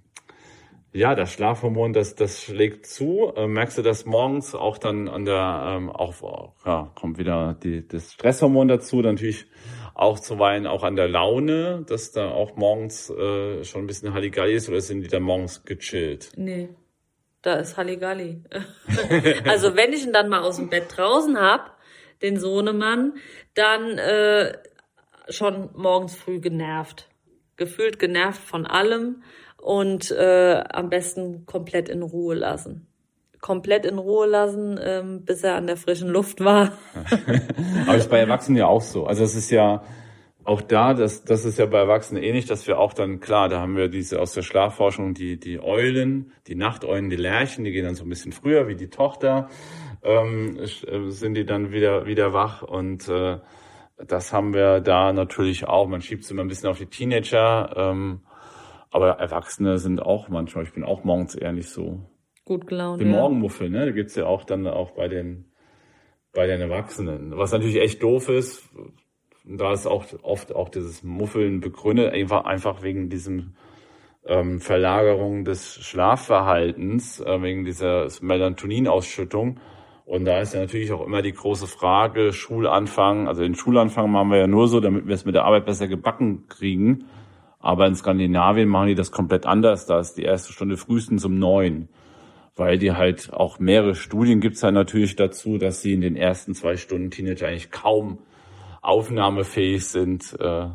Ja, 0.96 1.16
das 1.16 1.34
Schlafhormon, 1.34 1.92
das, 1.92 2.16
das 2.16 2.44
schlägt 2.44 2.86
zu. 2.86 3.34
Äh, 3.36 3.48
merkst 3.48 3.80
du 3.80 3.82
das 3.82 4.06
morgens 4.06 4.54
auch 4.54 4.78
dann 4.78 5.08
an 5.08 5.26
der, 5.26 5.64
ähm, 5.68 5.90
auch, 5.90 6.54
ja, 6.66 6.92
kommt 6.96 7.18
wieder 7.18 7.56
die, 7.56 7.88
das 7.88 8.14
Stresshormon 8.14 8.68
dazu, 8.68 9.02
natürlich 9.02 9.48
auch 9.94 10.20
zuweilen 10.20 10.68
auch 10.68 10.84
an 10.84 10.96
der 10.96 11.08
Laune, 11.08 11.84
dass 11.88 12.12
da 12.12 12.30
auch 12.30 12.56
morgens 12.56 13.10
äh, 13.10 13.64
schon 13.64 13.84
ein 13.84 13.88
bisschen 13.88 14.14
Halligalli 14.14 14.54
ist 14.54 14.70
oder 14.70 14.82
sind 14.82 15.02
die 15.02 15.08
dann 15.08 15.24
morgens 15.24 15.64
gechillt? 15.66 16.32
Nee, 16.36 16.70
da 17.42 17.56
ist 17.56 17.78
Halligalli. 17.78 18.44
also 19.46 19.76
wenn 19.76 19.94
ich 19.94 20.06
ihn 20.06 20.14
dann 20.14 20.30
mal 20.30 20.42
aus 20.42 20.58
dem 20.58 20.70
Bett 20.70 20.86
draußen 20.96 21.40
hab, 21.40 21.78
den 22.22 22.40
Sohnemann, 22.40 23.14
dann 23.54 23.98
äh, 23.98 24.58
schon 25.30 25.70
morgens 25.76 26.16
früh 26.16 26.40
genervt. 26.40 27.10
Gefühlt 27.56 28.00
genervt 28.00 28.42
von 28.42 28.66
allem 28.66 29.24
und 29.62 30.10
äh, 30.12 30.64
am 30.70 30.90
besten 30.90 31.46
komplett 31.46 31.88
in 31.88 32.02
Ruhe 32.02 32.36
lassen 32.36 32.88
komplett 33.44 33.86
in 33.86 34.00
Ruhe 34.00 34.26
lassen, 34.26 34.80
ähm, 34.82 35.26
bis 35.26 35.44
er 35.44 35.56
an 35.56 35.68
der 35.68 35.76
frischen 35.76 36.08
Luft 36.08 36.42
war. 36.44 36.72
Aber 37.86 37.98
ist 37.98 38.10
bei 38.10 38.20
Erwachsenen 38.20 38.58
ja 38.58 38.68
auch 38.68 38.82
so. 38.82 39.06
Also 39.06 39.26
es 39.26 39.36
ist 39.36 39.52
ja 39.52 39.84
auch 40.46 40.62
da, 40.62 40.94
das, 40.94 41.26
das 41.26 41.44
ist 41.44 41.60
ja 41.60 41.66
bei 41.66 41.80
Erwachsenen 41.80 42.24
ähnlich, 42.24 42.46
dass 42.46 42.66
wir 42.68 42.80
auch 42.80 42.94
dann, 42.94 43.20
klar, 43.20 43.50
da 43.50 43.60
haben 43.60 43.76
wir 43.76 43.90
diese 43.90 44.22
aus 44.22 44.32
der 44.32 44.44
Schlafforschung, 44.44 45.14
die, 45.14 45.38
die 45.38 45.60
Eulen, 45.62 46.32
die 46.48 46.56
Nachteulen, 46.56 47.10
die 47.10 47.18
Lerchen, 47.18 47.66
die 47.66 47.74
gehen 47.74 47.84
dann 47.84 47.96
so 47.96 48.06
ein 48.06 48.10
bisschen 48.10 48.32
früher 48.32 48.70
wie 48.70 48.76
die 48.76 48.90
Tochter, 48.90 49.50
ähm, 50.04 50.58
äh, 50.58 51.10
sind 51.10 51.34
die 51.34 51.46
dann 51.46 51.74
wieder, 51.74 52.06
wieder 52.06 52.32
wach 52.32 52.62
und 52.62 53.10
äh, 53.10 53.40
das 53.98 54.32
haben 54.32 54.54
wir 54.54 54.80
da 54.80 55.12
natürlich 55.12 55.68
auch. 55.68 55.88
Man 55.88 56.02
schiebt 56.02 56.24
es 56.24 56.32
immer 56.32 56.44
ein 56.44 56.48
bisschen 56.48 56.70
auf 56.70 56.78
die 56.78 56.86
Teenager, 56.86 57.74
ähm, 57.76 58.22
aber 58.90 59.20
Erwachsene 59.20 59.80
sind 59.80 60.02
auch 60.02 60.30
manchmal, 60.30 60.64
ich 60.64 60.74
bin 60.74 60.86
auch 60.86 61.04
morgens 61.04 61.36
eher 61.36 61.52
nicht 61.52 61.70
so 61.70 62.00
Gut 62.46 62.68
gelaunt. 62.68 63.02
Die 63.02 63.06
ja. 63.06 63.12
Morgenmuffel, 63.12 63.70
ne? 63.70 63.86
Da 63.86 63.92
gibt's 63.92 64.16
ja 64.16 64.26
auch 64.26 64.44
dann 64.44 64.68
auch 64.68 64.92
bei 64.92 65.08
den, 65.08 65.46
bei 66.34 66.46
den 66.46 66.60
Erwachsenen. 66.60 67.38
Was 67.38 67.52
natürlich 67.52 67.80
echt 67.80 68.04
doof 68.04 68.30
ist, 68.30 68.70
da 69.46 69.74
ist 69.74 69.88
auch 69.88 70.06
oft 70.22 70.54
auch 70.54 70.70
dieses 70.70 71.04
Muffeln 71.04 71.62
begründet, 71.62 72.14
einfach, 72.14 72.46
einfach 72.46 72.84
wegen 72.84 73.10
diesem 73.10 73.54
ähm, 74.26 74.60
Verlagerung 74.60 75.46
des 75.46 75.76
Schlafverhaltens, 75.76 77.20
äh, 77.20 77.42
wegen 77.42 77.66
dieser 77.66 78.08
Melatoninausschüttung. 78.22 79.60
Und 80.06 80.26
da 80.26 80.40
ist 80.40 80.54
ja 80.54 80.60
natürlich 80.60 80.92
auch 80.92 81.06
immer 81.06 81.22
die 81.22 81.32
große 81.32 81.68
Frage, 81.68 82.34
Schulanfang, 82.34 83.28
also 83.28 83.42
den 83.42 83.56
Schulanfang 83.56 84.12
machen 84.12 84.32
wir 84.32 84.38
ja 84.38 84.48
nur 84.48 84.68
so, 84.68 84.82
damit 84.82 85.08
wir 85.08 85.16
es 85.16 85.26
mit 85.26 85.36
der 85.36 85.46
Arbeit 85.46 85.66
besser 85.66 85.88
gebacken 85.88 86.48
kriegen. 86.48 87.06
Aber 87.60 87.88
in 87.88 87.96
Skandinavien 87.96 88.68
machen 88.68 88.88
die 88.88 88.96
das 88.96 89.14
komplett 89.14 89.46
anders. 89.46 89.86
Da 89.86 90.00
ist 90.00 90.16
die 90.16 90.24
erste 90.24 90.52
Stunde 90.52 90.76
frühestens 90.76 91.24
um 91.24 91.40
neun 91.40 91.88
weil 92.56 92.78
die 92.78 92.92
halt 92.92 93.34
auch 93.34 93.60
mehrere 93.60 93.96
Studien 93.96 94.40
gibt's 94.40 94.62
ja 94.62 94.72
natürlich 94.72 95.16
dazu, 95.16 95.58
dass 95.58 95.82
sie 95.82 95.94
in 95.94 96.02
den 96.02 96.16
ersten 96.16 96.54
zwei 96.54 96.78
Stunden 96.78 97.12
Teenager 97.12 97.48
eigentlich 97.48 97.72
kaum 97.72 98.20
aufnahmefähig 98.82 99.86
sind. 99.88 100.36
Äh, 100.40 100.68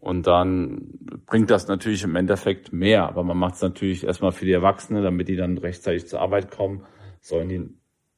und 0.00 0.26
dann 0.26 0.92
bringt 1.26 1.50
das 1.50 1.66
natürlich 1.66 2.04
im 2.04 2.14
Endeffekt 2.14 2.72
mehr. 2.72 3.08
Aber 3.08 3.24
man 3.24 3.36
macht 3.36 3.54
es 3.54 3.62
natürlich 3.62 4.04
erstmal 4.04 4.32
für 4.32 4.44
die 4.44 4.52
Erwachsenen, 4.52 5.02
damit 5.02 5.28
die 5.28 5.36
dann 5.36 5.58
rechtzeitig 5.58 6.06
zur 6.06 6.20
Arbeit 6.20 6.50
kommen, 6.50 6.84
sollen 7.20 7.48
die 7.48 7.68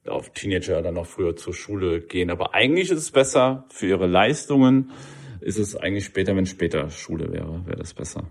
auf 0.08 0.30
Teenager 0.30 0.82
dann 0.82 0.94
noch 0.94 1.06
früher 1.06 1.36
zur 1.36 1.54
Schule 1.54 2.00
gehen. 2.00 2.30
Aber 2.30 2.54
eigentlich 2.54 2.90
ist 2.90 2.98
es 2.98 3.10
besser 3.10 3.66
für 3.68 3.86
ihre 3.86 4.06
Leistungen, 4.06 4.90
ist 5.40 5.58
es 5.58 5.76
eigentlich 5.76 6.04
später, 6.04 6.36
wenn 6.36 6.46
später 6.46 6.90
Schule 6.90 7.32
wäre, 7.32 7.66
wäre 7.66 7.76
das 7.76 7.94
besser. 7.94 8.30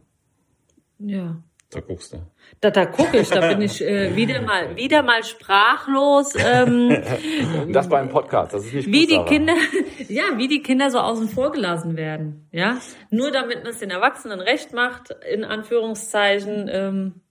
Ja. 1.00 1.42
Da 1.72 1.82
guckst 1.82 2.14
du. 2.14 2.18
Da, 2.62 2.72
da 2.72 2.88
gucke 2.88 3.20
ich, 3.20 3.30
da 3.30 3.48
bin 3.48 3.62
ich 3.62 3.80
äh, 3.86 4.16
wieder 4.16 4.42
mal 4.46 4.76
wieder 4.76 5.04
mal 5.04 5.24
sprachlos. 5.24 6.34
Ähm, 6.36 6.98
das 7.72 7.88
bei 7.88 8.00
einem 8.00 8.10
Podcast, 8.10 8.54
das 8.54 8.66
ist 8.66 8.74
nicht 8.74 8.92
Wie 8.92 9.06
gut, 9.06 9.12
die 9.12 9.36
Kinder, 9.36 9.54
ja, 10.08 10.24
wie 10.38 10.48
die 10.48 10.64
Kinder 10.64 10.90
so 10.90 10.98
außen 11.00 11.30
vor 11.30 11.52
gelassen 11.52 11.96
werden, 11.96 12.48
ja. 12.52 12.78
Nur 13.12 13.30
damit 13.30 13.64
man 13.64 13.74
es 13.74 13.80
den 13.80 13.92
Erwachsenen 13.92 14.40
recht 14.40 14.74
macht, 14.74 15.16
in 15.32 15.44
Anführungszeichen, 15.44 16.70
ähm, 16.74 17.22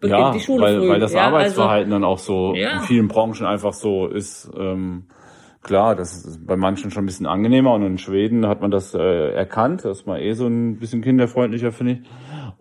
beginnt 0.00 0.20
ja, 0.20 0.32
die 0.32 0.40
Schule 0.40 0.62
weil, 0.62 0.78
früh. 0.78 0.88
weil 0.88 1.00
das 1.00 1.12
ja, 1.12 1.22
Arbeitsverhalten 1.22 1.92
also, 1.92 2.02
dann 2.02 2.08
auch 2.08 2.18
so 2.18 2.54
ja. 2.54 2.76
in 2.76 2.80
vielen 2.82 3.08
Branchen 3.08 3.46
einfach 3.46 3.72
so 3.72 4.06
ist. 4.06 4.48
Ähm, 4.56 5.08
klar, 5.62 5.96
das 5.96 6.24
ist 6.24 6.46
bei 6.46 6.56
manchen 6.56 6.92
schon 6.92 7.02
ein 7.02 7.06
bisschen 7.06 7.26
angenehmer 7.26 7.72
und 7.72 7.82
in 7.82 7.98
Schweden 7.98 8.46
hat 8.46 8.60
man 8.60 8.70
das 8.70 8.94
äh, 8.94 9.32
erkannt, 9.32 9.84
das 9.84 10.00
ist 10.00 10.06
mal 10.06 10.20
eh 10.20 10.34
so 10.34 10.46
ein 10.46 10.78
bisschen 10.78 11.02
kinderfreundlicher, 11.02 11.72
finde 11.72 11.94
ich. 11.94 12.00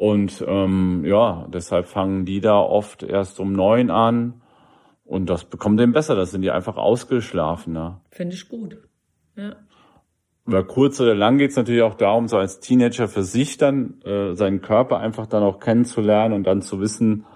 Und 0.01 0.43
ähm, 0.47 1.05
ja, 1.05 1.45
deshalb 1.53 1.85
fangen 1.85 2.25
die 2.25 2.41
da 2.41 2.57
oft 2.57 3.03
erst 3.03 3.39
um 3.39 3.53
neun 3.53 3.91
an. 3.91 4.41
Und 5.05 5.29
das 5.29 5.45
bekommt 5.45 5.79
denen 5.79 5.93
besser. 5.93 6.15
Das 6.15 6.31
sind 6.31 6.41
die 6.41 6.49
einfach 6.49 6.75
ausgeschlafener. 6.75 8.01
Finde 8.09 8.33
ich 8.33 8.49
gut. 8.49 8.79
Ja. 9.35 9.57
Über 10.47 10.63
kurz 10.63 10.99
oder 10.99 11.13
lang 11.13 11.37
geht 11.37 11.51
es 11.51 11.55
natürlich 11.55 11.83
auch 11.83 11.93
darum, 11.93 12.27
so 12.27 12.37
als 12.37 12.59
Teenager 12.61 13.07
für 13.07 13.21
sich 13.21 13.57
dann 13.57 14.01
äh, 14.01 14.33
seinen 14.33 14.61
Körper 14.61 14.97
einfach 14.97 15.27
dann 15.27 15.43
auch 15.43 15.59
kennenzulernen 15.59 16.33
und 16.33 16.47
dann 16.47 16.63
zu 16.63 16.79
wissen, 16.79 17.27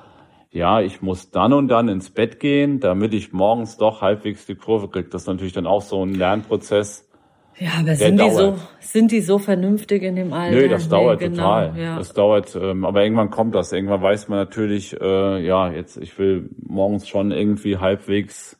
ja, 0.49 0.81
ich 0.81 1.03
muss 1.03 1.29
dann 1.29 1.53
und 1.53 1.67
dann 1.67 1.87
ins 1.87 2.09
Bett 2.09 2.39
gehen, 2.39 2.79
damit 2.79 3.13
ich 3.13 3.31
morgens 3.31 3.77
doch 3.77 4.01
halbwegs 4.01 4.47
die 4.47 4.55
Kurve 4.55 4.89
kriege. 4.89 5.09
Das 5.09 5.21
ist 5.21 5.27
natürlich 5.27 5.53
dann 5.53 5.67
auch 5.67 5.83
so 5.83 6.03
ein 6.03 6.15
Lernprozess, 6.15 7.07
ja, 7.57 7.69
aber 7.79 7.95
sind 7.95 8.19
die, 8.19 8.29
so, 8.31 8.57
sind 8.79 9.11
die 9.11 9.21
so 9.21 9.37
vernünftig 9.37 10.03
in 10.03 10.15
dem 10.15 10.33
Alter? 10.33 10.55
Nö, 10.55 10.67
das 10.67 10.89
dauert 10.89 11.21
nee, 11.21 11.29
genau, 11.29 11.43
total. 11.43 11.79
Ja. 11.79 11.97
Das 11.97 12.13
dauert, 12.13 12.55
ähm, 12.55 12.85
aber 12.85 13.03
irgendwann 13.03 13.29
kommt 13.29 13.55
das. 13.55 13.71
Irgendwann 13.71 14.01
weiß 14.01 14.27
man 14.27 14.39
natürlich, 14.39 14.99
äh, 14.99 15.45
ja, 15.45 15.71
jetzt, 15.71 15.97
ich 15.97 16.17
will 16.19 16.49
morgens 16.61 17.07
schon 17.07 17.31
irgendwie 17.31 17.77
halbwegs 17.77 18.59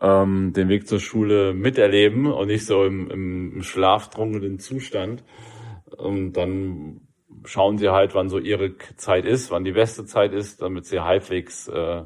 ähm, 0.00 0.52
den 0.54 0.68
Weg 0.68 0.88
zur 0.88 0.98
Schule 0.98 1.54
miterleben 1.54 2.26
und 2.26 2.48
nicht 2.48 2.66
so 2.66 2.84
im, 2.84 3.10
im 3.10 3.62
schlaftrunkenen 3.62 4.58
Zustand. 4.58 5.22
Und 5.96 6.32
dann 6.32 7.00
schauen 7.44 7.78
sie 7.78 7.90
halt, 7.90 8.14
wann 8.14 8.28
so 8.28 8.38
ihre 8.38 8.76
Zeit 8.96 9.24
ist, 9.24 9.50
wann 9.50 9.64
die 9.64 9.72
beste 9.72 10.04
Zeit 10.04 10.32
ist, 10.32 10.62
damit 10.62 10.86
sie 10.86 11.00
halbwegs 11.00 11.68
äh, 11.68 12.02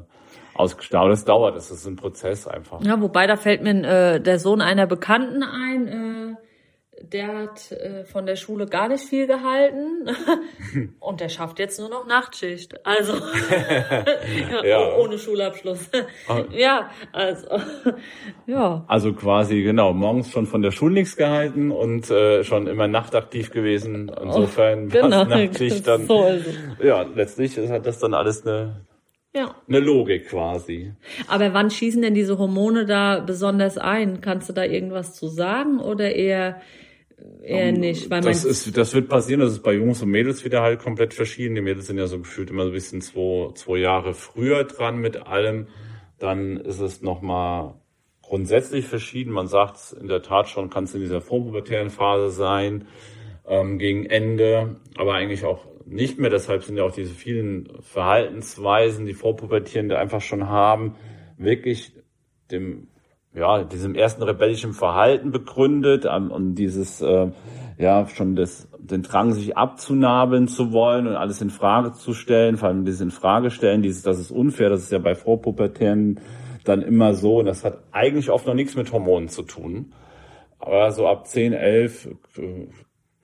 ausgestaut. 0.53 1.11
Das 1.11 1.25
dauert, 1.25 1.55
das 1.55 1.71
ist 1.71 1.85
ein 1.85 1.95
Prozess 1.95 2.47
einfach. 2.47 2.81
Ja, 2.81 2.99
wobei 3.01 3.27
da 3.27 3.35
fällt 3.35 3.61
mir 3.61 3.83
äh, 3.83 4.19
der 4.19 4.39
Sohn 4.39 4.61
einer 4.61 4.87
Bekannten 4.87 5.43
ein, 5.43 5.87
äh, 5.87 6.35
der 7.01 7.27
hat 7.27 7.71
äh, 7.71 8.03
von 8.05 8.25
der 8.25 8.35
Schule 8.35 8.65
gar 8.65 8.87
nicht 8.87 9.03
viel 9.03 9.27
gehalten 9.27 10.09
und 10.99 11.21
der 11.21 11.29
schafft 11.29 11.59
jetzt 11.59 11.79
nur 11.79 11.89
noch 11.89 12.05
Nachtschicht. 12.05 12.85
Also 12.85 13.13
ja. 14.63 14.95
ohne 14.95 15.17
Schulabschluss. 15.17 15.89
Ah. 16.27 16.43
ja, 16.51 16.89
also 17.11 17.47
ja. 18.45 18.83
Also 18.87 19.13
quasi 19.13 19.61
genau, 19.61 19.93
morgens 19.93 20.31
schon 20.31 20.45
von 20.45 20.61
der 20.61 20.71
Schule 20.71 20.93
nichts 20.93 21.15
gehalten 21.15 21.71
und 21.71 22.09
äh, 22.09 22.43
schon 22.43 22.67
immer 22.67 22.87
nachtaktiv 22.87 23.51
gewesen. 23.51 24.11
Insofern 24.21 24.87
oh, 24.87 24.89
genau. 24.89 25.23
Nachtschicht 25.23 25.87
dann. 25.87 26.05
So 26.05 26.25
ja, 26.83 27.03
letztlich 27.03 27.57
hat 27.57 27.85
das 27.85 27.99
dann 27.99 28.13
alles 28.13 28.45
eine 28.45 28.81
ja. 29.35 29.55
Eine 29.67 29.79
Logik 29.79 30.27
quasi. 30.27 30.93
Aber 31.27 31.53
wann 31.53 31.69
schießen 31.69 32.01
denn 32.01 32.13
diese 32.13 32.37
Hormone 32.37 32.85
da 32.85 33.19
besonders 33.19 33.77
ein? 33.77 34.21
Kannst 34.21 34.49
du 34.49 34.53
da 34.53 34.63
irgendwas 34.63 35.13
zu 35.15 35.27
sagen 35.27 35.79
oder 35.79 36.15
eher 36.15 36.61
eher 37.43 37.71
nicht. 37.71 38.09
Weil 38.09 38.21
das, 38.21 38.45
ist, 38.45 38.77
das 38.77 38.93
wird 38.93 39.09
passieren, 39.09 39.41
das 39.41 39.53
ist 39.53 39.63
bei 39.63 39.73
Jungs 39.73 40.01
und 40.01 40.09
Mädels 40.09 40.45
wieder 40.45 40.61
halt 40.61 40.79
komplett 40.79 41.13
verschieden. 41.13 41.55
Die 41.55 41.61
Mädels 41.61 41.87
sind 41.87 41.97
ja 41.97 42.07
so 42.07 42.19
gefühlt 42.19 42.49
immer 42.49 42.63
so 42.63 42.69
ein 42.69 42.73
bisschen 42.73 43.01
zwei, 43.01 43.51
zwei 43.53 43.77
Jahre 43.77 44.13
früher 44.13 44.63
dran 44.63 44.99
mit 44.99 45.17
allem. 45.27 45.67
Dann 46.17 46.57
ist 46.57 46.79
es 46.79 47.01
nochmal 47.01 47.75
grundsätzlich 48.21 48.85
verschieden. 48.85 49.31
Man 49.31 49.47
sagt 49.47 49.95
in 49.99 50.07
der 50.07 50.21
Tat 50.21 50.49
schon, 50.49 50.69
kann 50.69 50.83
es 50.83 50.93
in 50.93 51.01
dieser 51.01 51.21
vorpubertären 51.21 51.89
Phase 51.89 52.29
sein, 52.29 52.87
ähm, 53.47 53.79
gegen 53.79 54.05
Ende, 54.05 54.77
aber 54.97 55.15
eigentlich 55.15 55.43
auch 55.45 55.65
nicht 55.89 56.19
mehr. 56.19 56.29
Deshalb 56.29 56.63
sind 56.63 56.77
ja 56.77 56.83
auch 56.83 56.91
diese 56.91 57.13
vielen 57.13 57.69
Verhaltensweisen, 57.81 59.05
die 59.05 59.13
Vorpubertierende 59.13 59.97
einfach 59.97 60.21
schon 60.21 60.47
haben, 60.47 60.95
wirklich 61.37 61.93
dem 62.51 62.87
ja, 63.33 63.63
diesem 63.63 63.93
ersten 63.93 64.23
rebellischen 64.23 64.73
Verhalten 64.73 65.31
begründet 65.31 66.05
und 66.05 66.55
dieses 66.55 66.99
äh, 67.01 67.31
ja 67.77 68.07
schon 68.07 68.35
das, 68.35 68.67
den 68.79 69.03
Drang, 69.03 69.33
sich 69.33 69.55
abzunabeln 69.55 70.47
zu 70.47 70.71
wollen 70.71 71.07
und 71.07 71.15
alles 71.15 71.41
in 71.41 71.51
Frage 71.51 71.93
zu 71.93 72.13
stellen, 72.13 72.57
vor 72.57 72.69
allem 72.69 72.85
dieses 72.85 73.01
in 73.01 73.11
Frage 73.11 73.51
stellen, 73.51 73.83
dieses, 73.83 74.01
das 74.01 74.19
ist 74.19 74.31
unfair, 74.31 74.69
das 74.69 74.81
ist 74.83 74.91
ja 74.91 74.97
bei 74.97 75.13
Vorpubertären 75.13 76.19
dann 76.63 76.81
immer 76.81 77.13
so 77.13 77.39
und 77.39 77.45
das 77.45 77.63
hat 77.63 77.83
eigentlich 77.91 78.31
oft 78.31 78.47
noch 78.47 78.55
nichts 78.55 78.75
mit 78.75 78.91
Hormonen 78.91 79.29
zu 79.29 79.43
tun. 79.43 79.93
Aber 80.57 80.91
so 80.91 81.07
ab 81.07 81.25
10, 81.25 81.53
11, 81.53 82.09
äh, 82.37 82.67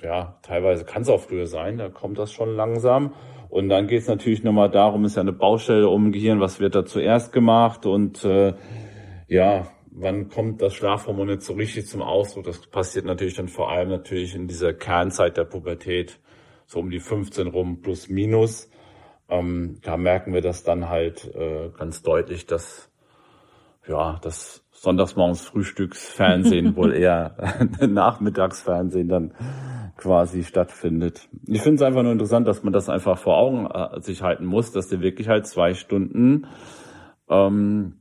ja, 0.02 0.38
teilweise 0.42 0.86
kann 0.86 1.04
es 1.04 1.10
auch 1.10 1.22
früher 1.22 1.48
sein, 1.48 1.78
da 1.78 1.90
kommt 1.90 2.20
das 2.20 2.32
schon 2.32 2.56
langsam. 2.56 3.14
Und 3.50 3.70
dann 3.70 3.88
geht 3.88 4.02
es 4.02 4.08
natürlich 4.08 4.44
nochmal 4.44 4.70
darum, 4.70 5.06
ist 5.06 5.16
ja 5.16 5.22
eine 5.22 5.32
Baustelle 5.32 5.88
um 5.88 6.12
Gehirn, 6.12 6.40
was 6.40 6.60
wird 6.60 6.76
da 6.76 6.86
zuerst 6.86 7.32
gemacht 7.32 7.86
und 7.86 8.26
äh, 8.26 8.54
ja, 9.28 9.68
wann 9.92 10.30
kommt 10.30 10.62
das 10.62 10.74
Schlafhormon 10.74 11.30
jetzt 11.30 11.46
so 11.46 11.54
richtig 11.54 11.88
zum 11.88 12.02
Ausdruck? 12.02 12.44
Das 12.44 12.60
passiert 12.68 13.06
natürlich 13.06 13.36
dann 13.36 13.48
vor 13.48 13.72
allem 13.72 13.90
natürlich 13.90 14.36
in 14.36 14.48
dieser 14.48 14.74
Kernzeit 14.74 15.38
der 15.38 15.46
Pubertät, 15.46 16.20
so 16.66 16.80
um 16.80 16.90
die 16.90 17.00
15 17.00 17.48
rum 17.48 17.82
plus 17.82 18.10
minus. 18.10 18.70
Ähm, 19.30 19.80
da 19.82 19.98
merken 19.98 20.34
wir 20.34 20.42
das 20.42 20.64
dann 20.64 20.90
halt 20.90 21.34
äh, 21.34 21.70
ganz 21.78 22.04
deutlich, 22.04 22.46
dass 22.46 22.92
ja 23.88 24.20
das 24.22 24.65
Sonntagsmorgens 24.86 25.42
Frühstücksfernsehen 25.42 26.76
wohl 26.76 26.94
eher 26.94 27.36
Nachmittagsfernsehen 27.82 29.10
dann 29.10 29.34
quasi 29.98 30.44
stattfindet. 30.44 31.28
Ich 31.48 31.62
finde 31.62 31.76
es 31.76 31.82
einfach 31.82 32.04
nur 32.04 32.12
interessant, 32.12 32.48
dass 32.48 32.64
man 32.64 32.72
das 32.72 32.88
einfach 32.88 33.18
vor 33.18 33.38
Augen 33.38 33.66
äh, 33.66 34.00
sich 34.02 34.22
halten 34.22 34.46
muss, 34.46 34.72
dass 34.72 34.88
der 34.88 35.02
wirklich 35.02 35.28
halt 35.28 35.48
zwei 35.48 35.74
Stunden 35.74 36.46
ähm, 37.30 37.96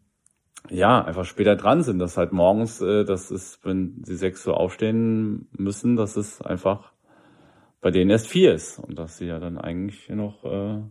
ja, 0.68 1.02
einfach 1.02 1.24
später 1.24 1.56
dran 1.56 1.82
sind. 1.82 1.98
Das 1.98 2.16
halt 2.16 2.32
morgens, 2.32 2.80
äh, 2.82 3.04
das 3.04 3.30
ist, 3.30 3.64
wenn 3.64 4.02
sie 4.04 4.16
sechs 4.16 4.46
Uhr 4.46 4.58
aufstehen 4.58 5.48
müssen, 5.56 5.96
dass 5.96 6.16
es 6.16 6.42
einfach 6.42 6.92
bei 7.80 7.90
denen 7.90 8.10
erst 8.10 8.28
vier 8.28 8.52
ist 8.52 8.78
und 8.78 8.98
dass 8.98 9.16
sie 9.16 9.26
ja 9.26 9.38
dann 9.38 9.56
eigentlich 9.56 10.08
noch 10.10 10.44
äh, 10.44 10.82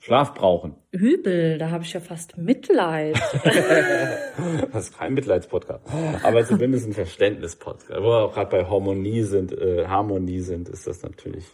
Schlaf 0.00 0.34
brauchen. 0.34 0.76
Übel, 0.90 1.58
da 1.58 1.70
habe 1.70 1.84
ich 1.84 1.92
ja 1.92 2.00
fast 2.00 2.38
Mitleid. 2.38 3.20
das 4.72 4.88
ist 4.88 4.98
kein 4.98 5.14
Mitleidspodcast, 5.14 5.82
aber 6.22 6.44
zumindest 6.44 6.86
ein 6.86 6.92
Verständnispodcast. 6.92 8.00
Wo 8.00 8.06
wir 8.06 8.24
auch 8.24 8.32
gerade 8.32 8.50
bei 8.50 8.64
Harmonie 8.64 9.22
sind, 9.22 9.52
äh, 9.52 9.86
Harmonie 9.86 10.40
sind, 10.40 10.68
ist 10.68 10.86
das 10.86 11.02
natürlich 11.02 11.44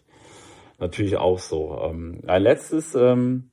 natürlich 0.79 1.17
auch 1.17 1.39
so. 1.39 1.79
Ähm, 1.83 2.21
ein 2.27 2.43
letztes 2.43 2.95
ähm, 2.95 3.51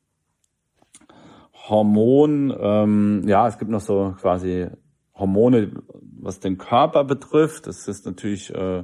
Hormon, 1.53 2.55
ähm, 2.59 3.23
ja, 3.27 3.47
es 3.47 3.57
gibt 3.57 3.71
noch 3.71 3.81
so 3.81 4.15
quasi 4.19 4.67
Hormone, 5.15 5.71
was 6.19 6.39
den 6.39 6.57
Körper 6.57 7.03
betrifft. 7.03 7.67
Das 7.67 7.87
ist 7.87 8.05
natürlich, 8.05 8.53
äh, 8.53 8.83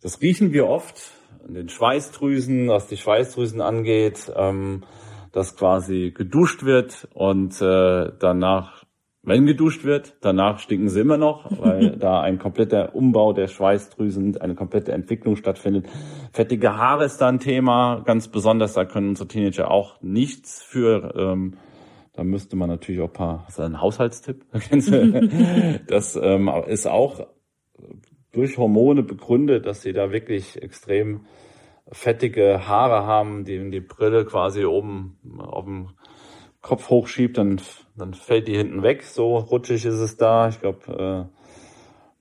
das 0.00 0.20
riechen 0.20 0.52
wir 0.52 0.66
oft 0.66 1.12
in 1.46 1.54
den 1.54 1.68
Schweißdrüsen, 1.68 2.68
was 2.68 2.86
die 2.88 2.96
Schweißdrüsen 2.96 3.60
angeht, 3.60 4.32
ähm, 4.34 4.84
dass 5.32 5.56
quasi 5.56 6.12
geduscht 6.14 6.64
wird 6.64 7.08
und 7.14 7.60
äh, 7.60 8.12
danach, 8.18 8.84
wenn 9.22 9.46
geduscht 9.46 9.84
wird, 9.84 10.16
danach 10.22 10.58
stinken 10.58 10.88
sie 10.88 11.00
immer 11.00 11.18
noch, 11.18 11.50
weil 11.60 11.96
da 11.96 12.20
ein 12.20 12.38
kompletter 12.38 12.94
Umbau 12.94 13.32
der 13.32 13.46
Schweißdrüsen, 13.46 14.40
eine 14.40 14.54
komplette 14.54 14.92
Entwicklung 14.92 15.36
stattfindet. 15.36 15.86
Fettige 16.32 16.76
Haare 16.76 17.04
ist 17.04 17.18
da 17.18 17.28
ein 17.28 17.40
Thema, 17.40 18.02
ganz 18.04 18.28
besonders, 18.28 18.74
da 18.74 18.84
können 18.84 19.10
unsere 19.10 19.28
Teenager 19.28 19.70
auch 19.70 20.00
nichts 20.02 20.62
für. 20.62 21.14
Ähm, 21.16 21.56
da 22.12 22.24
müsste 22.24 22.56
man 22.56 22.68
natürlich 22.68 23.00
auch 23.00 23.08
ein 23.08 23.12
paar, 23.12 23.44
das 23.46 23.58
ist 23.58 23.64
ein 23.64 23.80
Haushaltstipp, 23.80 24.44
das 25.86 26.16
ähm, 26.16 26.50
ist 26.66 26.86
auch 26.86 27.26
durch 28.32 28.58
Hormone 28.58 29.02
begründet, 29.02 29.66
dass 29.66 29.82
sie 29.82 29.92
da 29.92 30.12
wirklich 30.12 30.60
extrem 30.62 31.26
fettige 31.92 32.66
Haare 32.66 33.06
haben, 33.06 33.44
die 33.44 33.70
die 33.70 33.80
Brille 33.80 34.24
quasi 34.24 34.64
oben 34.64 35.18
auf 35.38 35.64
dem 35.64 35.90
Kopf 36.60 36.90
hochschiebt, 36.90 37.38
dann, 37.38 37.60
dann 37.96 38.14
fällt 38.14 38.48
die 38.48 38.56
hinten 38.56 38.82
weg. 38.82 39.02
So 39.02 39.38
rutschig 39.38 39.84
ist 39.84 39.94
es 39.94 40.16
da. 40.16 40.48
Ich 40.48 40.60
glaube, 40.60 41.28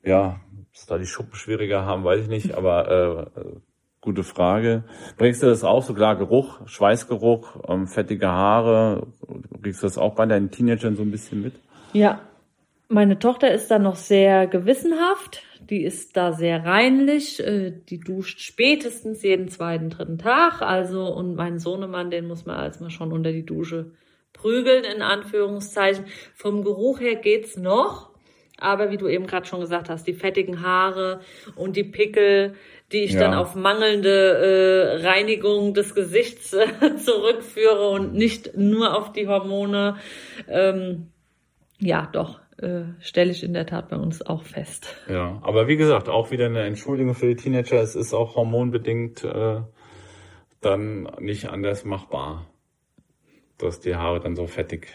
äh, 0.04 0.10
ja, 0.10 0.40
dass 0.74 0.86
da 0.86 0.98
die 0.98 1.06
Schuppen 1.06 1.36
schwieriger 1.36 1.86
haben, 1.86 2.04
weiß 2.04 2.22
ich 2.22 2.30
nicht, 2.30 2.54
aber 2.54 3.30
äh, 3.36 3.60
Gute 4.02 4.24
Frage. 4.24 4.86
Bringst 5.18 5.44
du 5.44 5.48
das 5.48 5.66
auch 5.66 5.84
so 5.84 5.94
klar 5.94 6.16
Geruch, 6.16 6.62
Schweißgeruch, 6.66 7.58
ähm, 7.68 7.86
fettige 7.86 8.30
Haare? 8.30 9.08
Bringst 9.60 9.84
du 9.84 9.88
das 9.88 9.98
auch 9.98 10.16
bei 10.16 10.26
deinen 10.26 10.52
Teenagern 10.52 10.96
so 10.96 11.02
ein 11.02 11.12
bisschen 11.12 11.42
mit? 11.42 11.56
Ja, 11.92 12.22
meine 12.90 13.20
Tochter 13.20 13.54
ist 13.54 13.70
da 13.72 13.80
noch 13.80 13.96
sehr 13.96 14.48
gewissenhaft. 14.48 15.44
Die 15.62 15.84
ist 15.84 16.18
da 16.18 16.34
sehr 16.34 16.66
reinlich. 16.66 17.40
Äh, 17.40 17.72
die 17.72 18.00
duscht 18.00 18.42
spätestens 18.42 19.24
jeden 19.24 19.48
zweiten, 19.48 19.90
dritten 19.90 20.18
Tag. 20.18 20.62
Also, 20.62 21.06
und 21.06 21.36
mein 21.36 21.60
Sohnemann, 21.60 22.12
den 22.12 22.28
muss 22.28 22.46
man 22.46 22.58
als 22.58 22.80
mal 22.80 22.90
schon 22.90 23.14
unter 23.14 23.32
die 23.32 23.46
Dusche 23.46 23.92
prügeln, 24.34 24.84
in 24.84 25.02
Anführungszeichen. 25.02 26.06
Vom 26.36 26.64
Geruch 26.64 27.00
her 27.00 27.16
geht's 27.16 27.56
noch. 27.56 28.10
Aber 28.58 28.92
wie 28.92 28.98
du 28.98 29.08
eben 29.08 29.26
gerade 29.26 29.46
schon 29.46 29.62
gesagt 29.62 29.90
hast, 29.90 30.06
die 30.06 30.14
fettigen 30.14 30.62
Haare 30.62 31.22
und 31.56 31.78
die 31.78 31.86
Pickel, 31.86 32.56
die 32.92 33.04
ich 33.04 33.14
ja. 33.14 33.22
dann 33.22 33.34
auf 33.34 33.56
mangelnde 33.56 35.00
äh, 35.00 35.08
Reinigung 35.08 35.74
des 35.74 35.96
Gesichts 35.96 36.52
äh, 36.54 36.68
zurückführe 36.98 37.90
und 37.90 38.14
nicht 38.14 38.58
nur 38.58 38.98
auf 38.98 39.14
die 39.14 39.28
Hormone. 39.28 39.96
Ähm, 40.50 41.12
ja, 41.80 42.10
doch, 42.12 42.42
äh, 42.62 42.84
stelle 43.00 43.32
ich 43.32 43.44
in 43.44 43.54
der 43.54 43.66
Tat 43.66 43.90
bei 43.90 43.96
uns 43.98 44.22
auch 44.22 44.44
fest. 44.44 44.96
Ja, 45.08 45.40
aber 45.42 45.68
wie 45.68 45.78
gesagt, 45.78 46.10
auch 46.10 46.32
wieder 46.32 46.46
eine 46.46 46.64
Entschuldigung 46.64 47.16
für 47.16 47.28
die 47.28 47.36
Teenager. 47.36 47.82
Es 47.82 47.96
ist 47.96 48.14
auch 48.14 48.36
hormonbedingt 48.36 49.24
äh, 49.24 49.62
dann 50.62 51.04
nicht 51.20 51.50
anders 51.50 51.86
machbar, 51.86 52.48
dass 53.58 53.80
die 53.80 53.96
Haare 53.96 54.20
dann 54.20 54.36
so 54.36 54.48
fettig. 54.48 54.88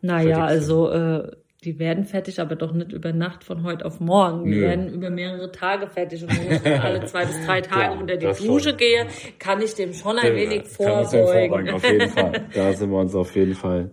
Naja, 0.00 0.44
also 0.44 0.90
äh, 0.90 1.32
die 1.64 1.78
werden 1.78 2.04
fertig, 2.04 2.40
aber 2.40 2.56
doch 2.56 2.72
nicht 2.72 2.92
über 2.92 3.12
Nacht 3.12 3.42
von 3.42 3.62
heute 3.62 3.86
auf 3.86 4.00
morgen. 4.00 4.44
Die 4.44 4.56
Nö. 4.56 4.60
werden 4.62 4.92
über 4.92 5.08
mehrere 5.08 5.50
Tage 5.50 5.86
fertig. 5.86 6.22
Und 6.22 6.30
wenn 6.30 6.56
ich 6.56 6.80
alle 6.80 7.04
zwei 7.06 7.24
bis 7.24 7.46
drei 7.46 7.60
Tage 7.62 7.94
ja, 7.94 8.00
unter 8.00 8.16
die 8.16 8.26
Dusche 8.26 8.70
schon. 8.70 8.76
gehe, 8.76 9.06
kann 9.38 9.62
ich 9.62 9.74
dem 9.74 9.94
schon 9.94 10.18
ein 10.18 10.34
wenig 10.34 10.66
vorbeugen. 10.66 11.70
Auf 11.70 11.90
jeden 11.90 12.10
Fall. 12.10 12.48
Da 12.54 12.72
sind 12.74 12.90
wir 12.90 12.98
uns 12.98 13.14
auf 13.14 13.34
jeden 13.34 13.54
Fall 13.54 13.90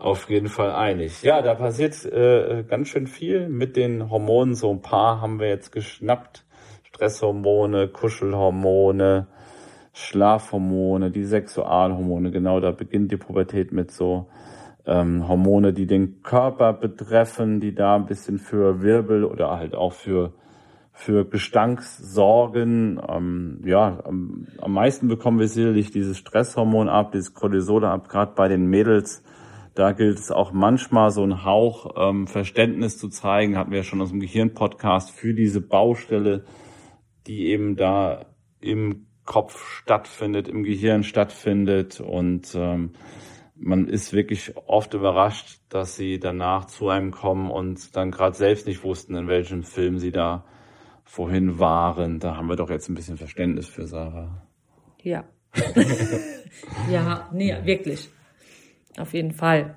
auf 0.00 0.30
jeden 0.30 0.48
Fall 0.48 0.72
einig. 0.72 1.22
Ja, 1.22 1.42
da 1.42 1.54
passiert 1.54 2.04
äh, 2.06 2.64
ganz 2.66 2.88
schön 2.88 3.06
viel 3.06 3.48
mit 3.48 3.76
den 3.76 4.10
Hormonen. 4.10 4.54
So 4.54 4.70
ein 4.70 4.80
paar 4.80 5.20
haben 5.20 5.38
wir 5.38 5.48
jetzt 5.48 5.72
geschnappt. 5.72 6.44
Stresshormone, 6.82 7.88
Kuschelhormone, 7.88 9.26
Schlafhormone, 9.92 11.10
die 11.10 11.24
Sexualhormone. 11.24 12.30
Genau, 12.30 12.60
da 12.60 12.72
beginnt 12.72 13.12
die 13.12 13.16
Pubertät 13.16 13.72
mit 13.72 13.90
so 13.90 14.28
ähm, 14.86 15.28
Hormone, 15.28 15.72
die 15.72 15.86
den 15.86 16.22
Körper 16.22 16.72
betreffen, 16.72 17.60
die 17.60 17.74
da 17.74 17.96
ein 17.96 18.06
bisschen 18.06 18.38
für 18.38 18.82
Wirbel 18.82 19.24
oder 19.24 19.56
halt 19.58 19.74
auch 19.74 19.92
für 19.92 20.32
für 20.92 21.24
Gestank 21.24 21.82
sorgen. 21.82 23.00
Ähm, 23.08 23.60
ja, 23.64 24.00
am, 24.04 24.46
am 24.60 24.72
meisten 24.72 25.08
bekommen 25.08 25.38
wir 25.38 25.48
sicherlich 25.48 25.90
dieses 25.90 26.18
Stresshormon 26.18 26.88
ab, 26.88 27.12
dieses 27.12 27.32
Cortisol 27.32 27.84
ab, 27.84 28.08
gerade 28.08 28.32
bei 28.34 28.48
den 28.48 28.66
Mädels. 28.66 29.22
Da 29.74 29.92
gilt 29.92 30.18
es 30.18 30.30
auch 30.30 30.52
manchmal 30.52 31.10
so 31.10 31.22
ein 31.22 31.44
Hauch 31.44 31.94
ähm, 31.96 32.26
Verständnis 32.26 32.98
zu 32.98 33.08
zeigen, 33.08 33.56
hatten 33.56 33.70
wir 33.70 33.78
ja 33.78 33.84
schon 33.84 34.02
aus 34.02 34.10
dem 34.10 34.20
Gehirn-Podcast, 34.20 35.10
für 35.10 35.34
diese 35.34 35.60
Baustelle, 35.60 36.44
die 37.26 37.46
eben 37.46 37.76
da 37.76 38.26
im 38.60 39.06
Kopf 39.24 39.64
stattfindet, 39.64 40.48
im 40.48 40.64
Gehirn 40.64 41.04
stattfindet 41.04 42.00
und 42.00 42.52
ähm, 42.54 42.92
man 43.54 43.86
ist 43.88 44.12
wirklich 44.12 44.56
oft 44.56 44.94
überrascht, 44.94 45.60
dass 45.68 45.94
sie 45.94 46.18
danach 46.18 46.64
zu 46.64 46.88
einem 46.88 47.10
kommen 47.10 47.50
und 47.50 47.94
dann 47.94 48.10
gerade 48.10 48.34
selbst 48.34 48.66
nicht 48.66 48.82
wussten, 48.82 49.14
in 49.14 49.28
welchem 49.28 49.62
Film 49.62 49.98
sie 49.98 50.12
da 50.12 50.44
vorhin 51.04 51.58
waren. 51.58 52.20
Da 52.20 52.36
haben 52.36 52.48
wir 52.48 52.56
doch 52.56 52.70
jetzt 52.70 52.88
ein 52.88 52.94
bisschen 52.94 53.18
Verständnis 53.18 53.68
für 53.68 53.86
Sarah. 53.86 54.42
Ja. 55.02 55.24
ja, 56.90 57.28
nee, 57.32 57.54
wirklich. 57.64 58.08
Auf 58.98 59.12
jeden 59.12 59.32
Fall. 59.32 59.76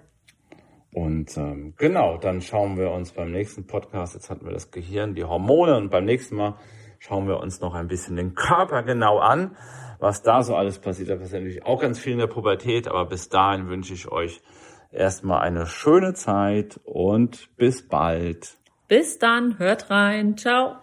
Und 0.94 1.38
ähm, 1.38 1.74
genau, 1.78 2.18
dann 2.18 2.42
schauen 2.42 2.78
wir 2.78 2.92
uns 2.92 3.14
beim 3.14 3.32
nächsten 3.32 3.66
Podcast, 3.66 4.14
jetzt 4.14 4.30
hatten 4.30 4.46
wir 4.46 4.54
das 4.54 4.72
Gehirn, 4.72 5.16
die 5.16 5.24
Hormone 5.24 5.76
und 5.76 5.90
beim 5.90 6.06
nächsten 6.06 6.36
Mal 6.36 6.56
schauen 7.00 7.28
wir 7.28 7.40
uns 7.40 7.62
noch 7.62 7.74
ein 7.74 7.88
bisschen 7.88 8.16
den 8.16 8.36
Körper 8.36 8.84
genau 8.84 9.18
an, 9.18 9.58
was 10.00 10.22
da 10.22 10.44
so 10.44 10.56
alles 10.56 10.80
passiert. 10.80 11.10
Da 11.10 11.16
passiert 11.16 11.42
natürlich 11.42 11.66
auch 11.66 11.82
ganz 11.82 12.00
viel 12.00 12.14
in 12.14 12.20
der 12.20 12.28
Pubertät, 12.28 12.88
aber 12.88 13.06
bis 13.06 13.30
dahin 13.30 13.68
wünsche 13.70 13.94
ich 13.94 14.12
euch 14.12 14.42
erstmal 14.92 15.42
eine 15.42 15.66
schöne 15.66 16.14
Zeit 16.14 16.80
und 16.84 17.50
bis 17.58 17.88
bald. 17.88 18.58
Bis 18.88 19.18
dann, 19.18 19.58
hört 19.58 19.90
rein. 19.90 20.38
Ciao. 20.38 20.83